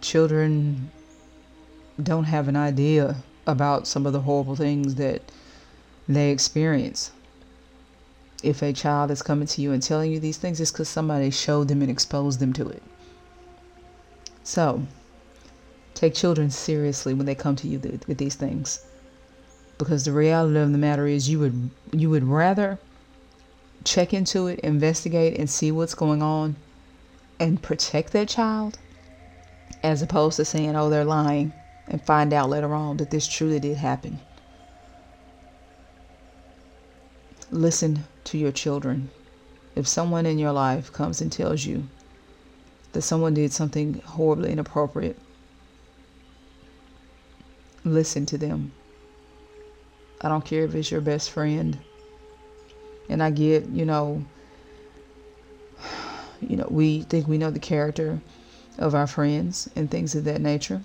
Children 0.00 0.90
don't 2.02 2.24
have 2.24 2.48
an 2.48 2.56
idea 2.56 3.22
about 3.46 3.86
some 3.86 4.06
of 4.06 4.12
the 4.12 4.22
horrible 4.22 4.56
things 4.56 4.96
that 4.96 5.22
they 6.08 6.32
experience. 6.32 7.12
If 8.42 8.60
a 8.60 8.72
child 8.72 9.12
is 9.12 9.22
coming 9.22 9.46
to 9.46 9.62
you 9.62 9.70
and 9.70 9.80
telling 9.80 10.10
you 10.10 10.18
these 10.18 10.36
things, 10.36 10.60
it's 10.60 10.72
because 10.72 10.88
somebody 10.88 11.30
showed 11.30 11.68
them 11.68 11.80
and 11.80 11.88
exposed 11.88 12.40
them 12.40 12.52
to 12.54 12.68
it. 12.68 12.82
So, 14.42 14.84
take 15.94 16.14
children 16.14 16.50
seriously 16.50 17.14
when 17.14 17.26
they 17.26 17.36
come 17.36 17.54
to 17.54 17.68
you 17.68 17.78
with 18.08 18.18
these 18.18 18.34
things, 18.34 18.84
because 19.78 20.04
the 20.04 20.12
reality 20.12 20.58
of 20.58 20.72
the 20.72 20.76
matter 20.76 21.06
is, 21.06 21.28
you 21.28 21.38
would 21.38 21.70
you 21.92 22.10
would 22.10 22.24
rather 22.24 22.80
check 23.84 24.12
into 24.12 24.48
it, 24.48 24.58
investigate, 24.58 25.38
and 25.38 25.48
see 25.48 25.70
what's 25.70 25.94
going 25.94 26.20
on 26.20 26.56
and 27.42 27.60
protect 27.60 28.12
that 28.12 28.28
child 28.28 28.78
as 29.82 30.00
opposed 30.00 30.36
to 30.36 30.44
saying, 30.44 30.76
oh, 30.76 30.88
they're 30.88 31.04
lying 31.04 31.52
and 31.88 32.00
find 32.00 32.32
out 32.32 32.48
later 32.48 32.72
on 32.72 32.96
that 32.98 33.10
this 33.10 33.26
truly 33.26 33.58
did 33.58 33.76
happen. 33.76 34.20
Listen 37.50 38.04
to 38.24 38.38
your 38.38 38.52
children. 38.52 39.10
If 39.74 39.88
someone 39.88 40.24
in 40.24 40.38
your 40.38 40.52
life 40.52 40.92
comes 40.92 41.20
and 41.20 41.32
tells 41.32 41.64
you 41.64 41.88
that 42.92 43.02
someone 43.02 43.34
did 43.34 43.52
something 43.52 43.94
horribly 44.04 44.52
inappropriate, 44.52 45.18
listen 47.84 48.24
to 48.26 48.38
them 48.38 48.70
I 50.20 50.28
don't 50.28 50.44
care 50.44 50.64
if 50.64 50.74
it's 50.76 50.92
your 50.92 51.00
best 51.00 51.30
friend. 51.32 51.76
And 53.08 53.20
I 53.20 53.30
get, 53.30 53.68
you 53.70 53.84
know, 53.84 54.24
you 56.48 56.56
know, 56.56 56.66
we 56.70 57.02
think 57.02 57.26
we 57.26 57.38
know 57.38 57.50
the 57.50 57.58
character 57.58 58.20
of 58.78 58.94
our 58.94 59.06
friends 59.06 59.68
and 59.76 59.90
things 59.90 60.14
of 60.14 60.24
that 60.24 60.40
nature. 60.40 60.82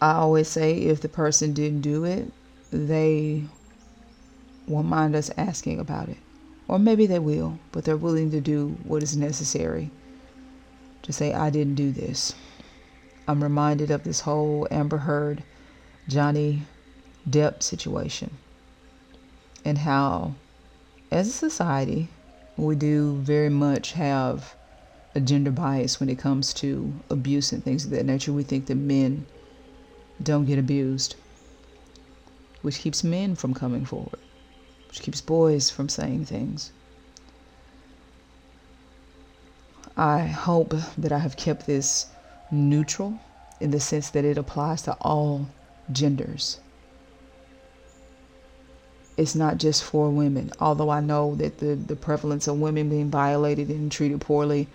I 0.00 0.12
always 0.12 0.48
say 0.48 0.76
if 0.76 1.00
the 1.00 1.08
person 1.08 1.54
didn't 1.54 1.80
do 1.80 2.04
it, 2.04 2.30
they 2.70 3.44
won't 4.66 4.88
mind 4.88 5.14
us 5.16 5.30
asking 5.36 5.78
about 5.78 6.08
it. 6.08 6.18
Or 6.68 6.78
maybe 6.78 7.06
they 7.06 7.18
will, 7.18 7.58
but 7.72 7.84
they're 7.84 7.96
willing 7.96 8.30
to 8.30 8.40
do 8.40 8.76
what 8.84 9.02
is 9.02 9.16
necessary 9.16 9.90
to 11.02 11.12
say, 11.12 11.34
I 11.34 11.50
didn't 11.50 11.74
do 11.74 11.92
this. 11.92 12.34
I'm 13.28 13.42
reminded 13.42 13.90
of 13.90 14.04
this 14.04 14.20
whole 14.20 14.66
Amber 14.70 14.98
Heard, 14.98 15.42
Johnny 16.08 16.62
Depp 17.28 17.62
situation 17.62 18.30
and 19.64 19.78
how, 19.78 20.34
as 21.10 21.28
a 21.28 21.32
society, 21.32 22.08
we 22.56 22.76
do 22.76 23.16
very 23.16 23.48
much 23.48 23.92
have 23.92 24.54
a 25.14 25.20
gender 25.20 25.50
bias 25.50 26.00
when 26.00 26.08
it 26.08 26.18
comes 26.18 26.52
to 26.54 26.92
abuse 27.10 27.52
and 27.52 27.62
things 27.62 27.84
of 27.84 27.90
that 27.90 28.06
nature. 28.06 28.32
We 28.32 28.42
think 28.42 28.66
that 28.66 28.76
men 28.76 29.26
don't 30.22 30.44
get 30.44 30.58
abused, 30.58 31.16
which 32.62 32.78
keeps 32.78 33.04
men 33.04 33.34
from 33.34 33.54
coming 33.54 33.84
forward, 33.84 34.18
which 34.88 35.00
keeps 35.00 35.20
boys 35.20 35.70
from 35.70 35.88
saying 35.88 36.26
things. 36.26 36.72
I 39.96 40.26
hope 40.26 40.74
that 40.98 41.12
I 41.12 41.18
have 41.18 41.36
kept 41.36 41.66
this 41.66 42.06
neutral 42.50 43.18
in 43.60 43.70
the 43.70 43.80
sense 43.80 44.10
that 44.10 44.24
it 44.24 44.36
applies 44.36 44.82
to 44.82 44.94
all 45.00 45.46
genders. 45.92 46.58
It's 49.16 49.34
not 49.34 49.58
just 49.58 49.84
for 49.84 50.10
women, 50.10 50.50
although 50.60 50.90
I 50.90 51.00
know 51.00 51.36
that 51.36 51.58
the, 51.58 51.76
the 51.76 51.94
prevalence 51.94 52.48
of 52.48 52.58
women 52.58 52.88
being 52.88 53.10
violated 53.10 53.68
and 53.68 53.90
treated 53.90 54.20
poorly 54.20 54.66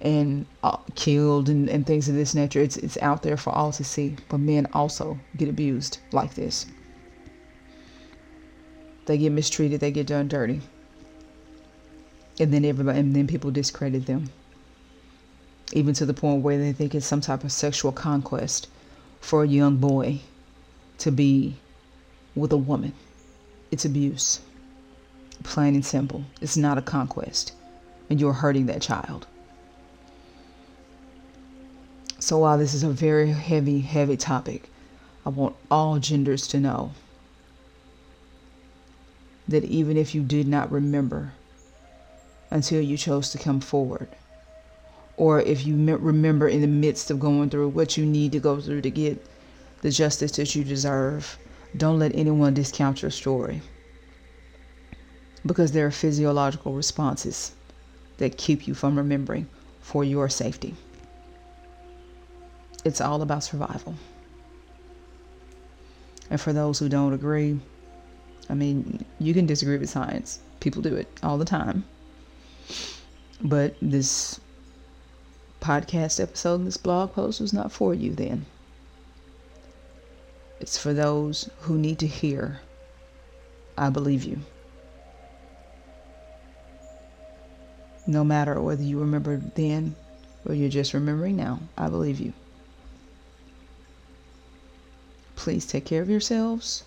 and 0.00 0.46
uh, 0.62 0.78
killed 0.94 1.48
and, 1.48 1.68
and 1.68 1.86
things 1.86 2.08
of 2.08 2.14
this 2.14 2.34
nature, 2.34 2.60
it's, 2.60 2.78
it's 2.78 2.96
out 3.02 3.22
there 3.22 3.36
for 3.36 3.50
all 3.50 3.72
to 3.72 3.84
see. 3.84 4.16
But 4.28 4.38
men 4.38 4.66
also 4.72 5.18
get 5.36 5.48
abused 5.48 5.98
like 6.12 6.34
this. 6.34 6.66
They 9.04 9.18
get 9.18 9.32
mistreated, 9.32 9.80
they 9.80 9.90
get 9.90 10.06
done 10.06 10.28
dirty. 10.28 10.62
And 12.40 12.52
then 12.52 12.64
everybody 12.64 12.98
and 12.98 13.14
then 13.14 13.26
people 13.26 13.50
discredit 13.50 14.06
them 14.06 14.30
even 15.74 15.94
to 15.94 16.06
the 16.06 16.14
point 16.14 16.42
where 16.42 16.58
they 16.58 16.72
think 16.72 16.94
it's 16.94 17.06
some 17.06 17.20
type 17.20 17.44
of 17.44 17.52
sexual 17.52 17.92
conquest 17.92 18.68
for 19.20 19.42
a 19.42 19.48
young 19.48 19.76
boy 19.76 20.20
to 20.98 21.10
be 21.10 21.56
with 22.34 22.52
a 22.52 22.56
woman. 22.56 22.92
It's 23.74 23.84
abuse. 23.84 24.38
Plain 25.42 25.74
and 25.74 25.84
simple. 25.84 26.26
It's 26.40 26.56
not 26.56 26.78
a 26.78 26.80
conquest. 26.80 27.54
And 28.08 28.20
you're 28.20 28.34
hurting 28.34 28.66
that 28.66 28.82
child. 28.82 29.26
So 32.20 32.38
while 32.38 32.56
this 32.56 32.72
is 32.72 32.84
a 32.84 32.90
very 32.90 33.32
heavy, 33.32 33.80
heavy 33.80 34.16
topic, 34.16 34.70
I 35.26 35.30
want 35.30 35.56
all 35.72 35.98
genders 35.98 36.46
to 36.48 36.60
know 36.60 36.92
that 39.48 39.64
even 39.64 39.96
if 39.96 40.14
you 40.14 40.22
did 40.22 40.46
not 40.46 40.70
remember 40.70 41.32
until 42.52 42.80
you 42.80 42.96
chose 42.96 43.30
to 43.30 43.38
come 43.38 43.58
forward, 43.58 44.06
or 45.16 45.40
if 45.40 45.66
you 45.66 45.74
remember 45.74 46.46
in 46.46 46.60
the 46.60 46.68
midst 46.68 47.10
of 47.10 47.18
going 47.18 47.50
through 47.50 47.70
what 47.70 47.96
you 47.96 48.06
need 48.06 48.30
to 48.30 48.38
go 48.38 48.60
through 48.60 48.82
to 48.82 48.90
get 48.90 49.26
the 49.82 49.90
justice 49.90 50.30
that 50.36 50.54
you 50.54 50.62
deserve, 50.62 51.36
don't 51.76 51.98
let 51.98 52.14
anyone 52.14 52.54
discount 52.54 53.02
your 53.02 53.10
story. 53.10 53.60
Because 55.44 55.72
there 55.72 55.86
are 55.86 55.90
physiological 55.90 56.72
responses 56.72 57.52
that 58.18 58.38
keep 58.38 58.66
you 58.66 58.74
from 58.74 58.96
remembering 58.96 59.48
for 59.80 60.04
your 60.04 60.28
safety. 60.28 60.74
It's 62.84 63.00
all 63.00 63.22
about 63.22 63.44
survival. 63.44 63.94
And 66.30 66.40
for 66.40 66.52
those 66.52 66.78
who 66.78 66.88
don't 66.88 67.12
agree, 67.12 67.58
I 68.48 68.54
mean, 68.54 69.04
you 69.18 69.34
can 69.34 69.46
disagree 69.46 69.78
with 69.78 69.90
science. 69.90 70.40
People 70.60 70.82
do 70.82 70.94
it 70.94 71.08
all 71.22 71.38
the 71.38 71.44
time. 71.44 71.84
But 73.42 73.74
this 73.82 74.40
podcast 75.60 76.20
episode, 76.20 76.64
this 76.66 76.76
blog 76.76 77.12
post 77.12 77.40
was 77.40 77.52
not 77.52 77.72
for 77.72 77.94
you 77.94 78.14
then. 78.14 78.46
It's 80.60 80.78
for 80.78 80.94
those 80.94 81.50
who 81.62 81.76
need 81.76 81.98
to 81.98 82.06
hear, 82.06 82.60
I 83.76 83.90
believe 83.90 84.24
you. 84.24 84.40
No 88.06 88.22
matter 88.22 88.60
whether 88.60 88.82
you 88.82 88.98
remember 89.00 89.36
then 89.36 89.96
or 90.46 90.54
you're 90.54 90.68
just 90.68 90.94
remembering 90.94 91.36
now, 91.36 91.60
I 91.76 91.88
believe 91.88 92.20
you. 92.20 92.32
Please 95.36 95.66
take 95.66 95.84
care 95.84 96.02
of 96.02 96.10
yourselves. 96.10 96.84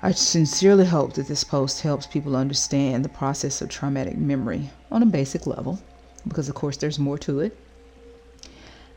I 0.00 0.12
sincerely 0.12 0.86
hope 0.86 1.14
that 1.14 1.26
this 1.26 1.42
post 1.42 1.82
helps 1.82 2.06
people 2.06 2.36
understand 2.36 3.04
the 3.04 3.08
process 3.08 3.60
of 3.60 3.68
traumatic 3.68 4.16
memory 4.16 4.70
on 4.92 5.02
a 5.02 5.06
basic 5.06 5.46
level 5.46 5.80
because, 6.26 6.48
of 6.48 6.54
course, 6.54 6.76
there's 6.76 6.98
more 6.98 7.18
to 7.18 7.40
it. 7.40 7.56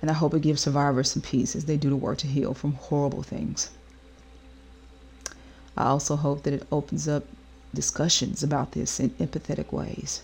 And 0.01 0.09
I 0.09 0.13
hope 0.13 0.33
it 0.33 0.41
gives 0.41 0.61
survivors 0.61 1.11
some 1.11 1.21
peace 1.21 1.55
as 1.55 1.65
they 1.65 1.77
do 1.77 1.89
the 1.89 1.95
work 1.95 2.17
to 2.19 2.27
heal 2.27 2.53
from 2.53 2.73
horrible 2.73 3.23
things. 3.23 3.69
I 5.77 5.85
also 5.85 6.15
hope 6.15 6.43
that 6.43 6.53
it 6.53 6.67
opens 6.71 7.07
up 7.07 7.23
discussions 7.73 8.43
about 8.43 8.71
this 8.71 8.99
in 8.99 9.11
empathetic 9.11 9.71
ways. 9.71 10.23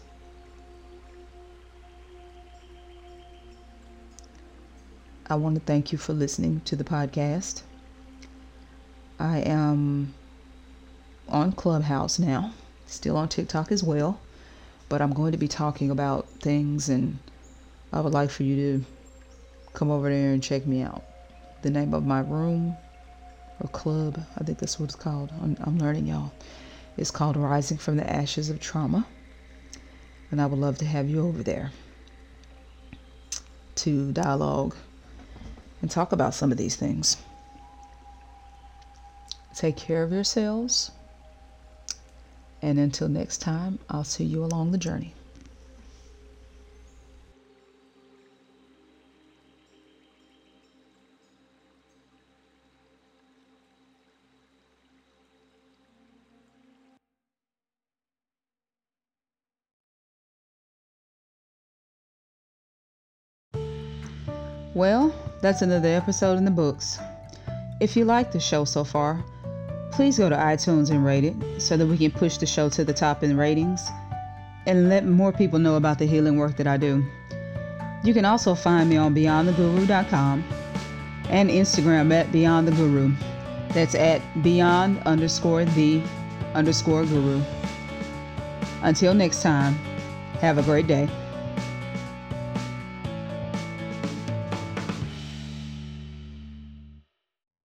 I 5.29 5.35
want 5.35 5.55
to 5.55 5.61
thank 5.61 5.91
you 5.91 5.97
for 5.97 6.13
listening 6.13 6.61
to 6.65 6.75
the 6.75 6.83
podcast. 6.83 7.61
I 9.19 9.39
am 9.39 10.13
on 11.27 11.51
Clubhouse 11.51 12.17
now, 12.17 12.53
still 12.85 13.17
on 13.17 13.29
TikTok 13.29 13.71
as 13.71 13.83
well 13.83 14.19
but 14.89 15.01
I'm 15.01 15.13
going 15.13 15.31
to 15.31 15.37
be 15.37 15.47
talking 15.47 15.91
about 15.91 16.27
things 16.39 16.89
and 16.89 17.19
I 17.91 17.99
would 17.99 18.13
like 18.13 18.29
for 18.29 18.43
you 18.43 18.55
to 18.55 18.85
come 19.77 19.91
over 19.91 20.09
there 20.09 20.33
and 20.33 20.41
check 20.41 20.65
me 20.65 20.81
out. 20.81 21.03
The 21.61 21.69
name 21.69 21.93
of 21.93 22.03
my 22.03 22.21
room 22.21 22.75
or 23.59 23.67
club, 23.69 24.19
I 24.35 24.43
think 24.43 24.57
that's 24.57 24.79
what 24.79 24.85
it's 24.89 24.95
called. 24.95 25.31
I'm, 25.39 25.55
I'm 25.61 25.77
learning, 25.77 26.07
y'all. 26.07 26.31
It's 26.97 27.11
called 27.11 27.37
Rising 27.37 27.77
from 27.77 27.95
the 27.97 28.11
Ashes 28.11 28.49
of 28.49 28.59
Trauma. 28.59 29.05
And 30.31 30.41
I 30.41 30.47
would 30.47 30.57
love 30.57 30.79
to 30.79 30.85
have 30.85 31.07
you 31.07 31.27
over 31.27 31.43
there 31.43 31.71
to 33.75 34.11
dialogue 34.13 34.75
and 35.83 35.91
talk 35.91 36.11
about 36.11 36.33
some 36.33 36.51
of 36.51 36.57
these 36.57 36.75
things. 36.75 37.17
Take 39.53 39.77
care 39.77 40.01
of 40.01 40.11
yourselves. 40.11 40.89
And 42.63 42.79
until 42.79 43.09
next 43.09 43.37
time, 43.41 43.77
I'll 43.91 44.03
see 44.03 44.23
you 44.25 44.43
along 44.43 44.71
the 44.71 44.79
journey. 44.79 45.13
Well, 64.77 65.11
that's 65.41 65.63
another 65.63 65.87
episode 65.87 66.37
in 66.37 66.45
the 66.45 66.51
books. 66.51 66.99
If 67.79 67.97
you 67.97 68.05
like 68.05 68.31
the 68.31 68.39
show 68.39 68.63
so 68.63 68.83
far, 68.83 69.25
please 69.91 70.19
go 70.19 70.29
to 70.29 70.35
iTunes 70.35 70.91
and 70.91 71.03
rate 71.03 71.23
it 71.23 71.35
so 71.59 71.77
that 71.77 71.87
we 71.87 71.97
can 71.97 72.11
push 72.11 72.37
the 72.37 72.45
show 72.45 72.69
to 72.69 72.83
the 72.83 72.93
top 72.93 73.23
in 73.23 73.35
ratings 73.35 73.89
and 74.67 74.87
let 74.87 75.03
more 75.03 75.31
people 75.31 75.57
know 75.57 75.77
about 75.77 75.97
the 75.97 76.05
healing 76.05 76.37
work 76.37 76.57
that 76.57 76.67
I 76.67 76.77
do. 76.77 77.03
You 78.03 78.13
can 78.13 78.23
also 78.23 78.53
find 78.53 78.87
me 78.87 78.97
on 78.97 79.15
beyondtheguru.com 79.15 80.43
and 81.29 81.49
Instagram 81.49 82.13
at 82.13 82.27
beyondtheguru. 82.27 83.15
That's 83.69 83.95
at 83.95 84.21
beyond 84.43 85.01
underscore 85.07 85.65
the 85.65 86.03
underscore 86.53 87.03
guru. 87.03 87.41
Until 88.83 89.15
next 89.15 89.41
time, 89.41 89.73
have 90.39 90.59
a 90.59 90.61
great 90.61 90.85
day. 90.85 91.09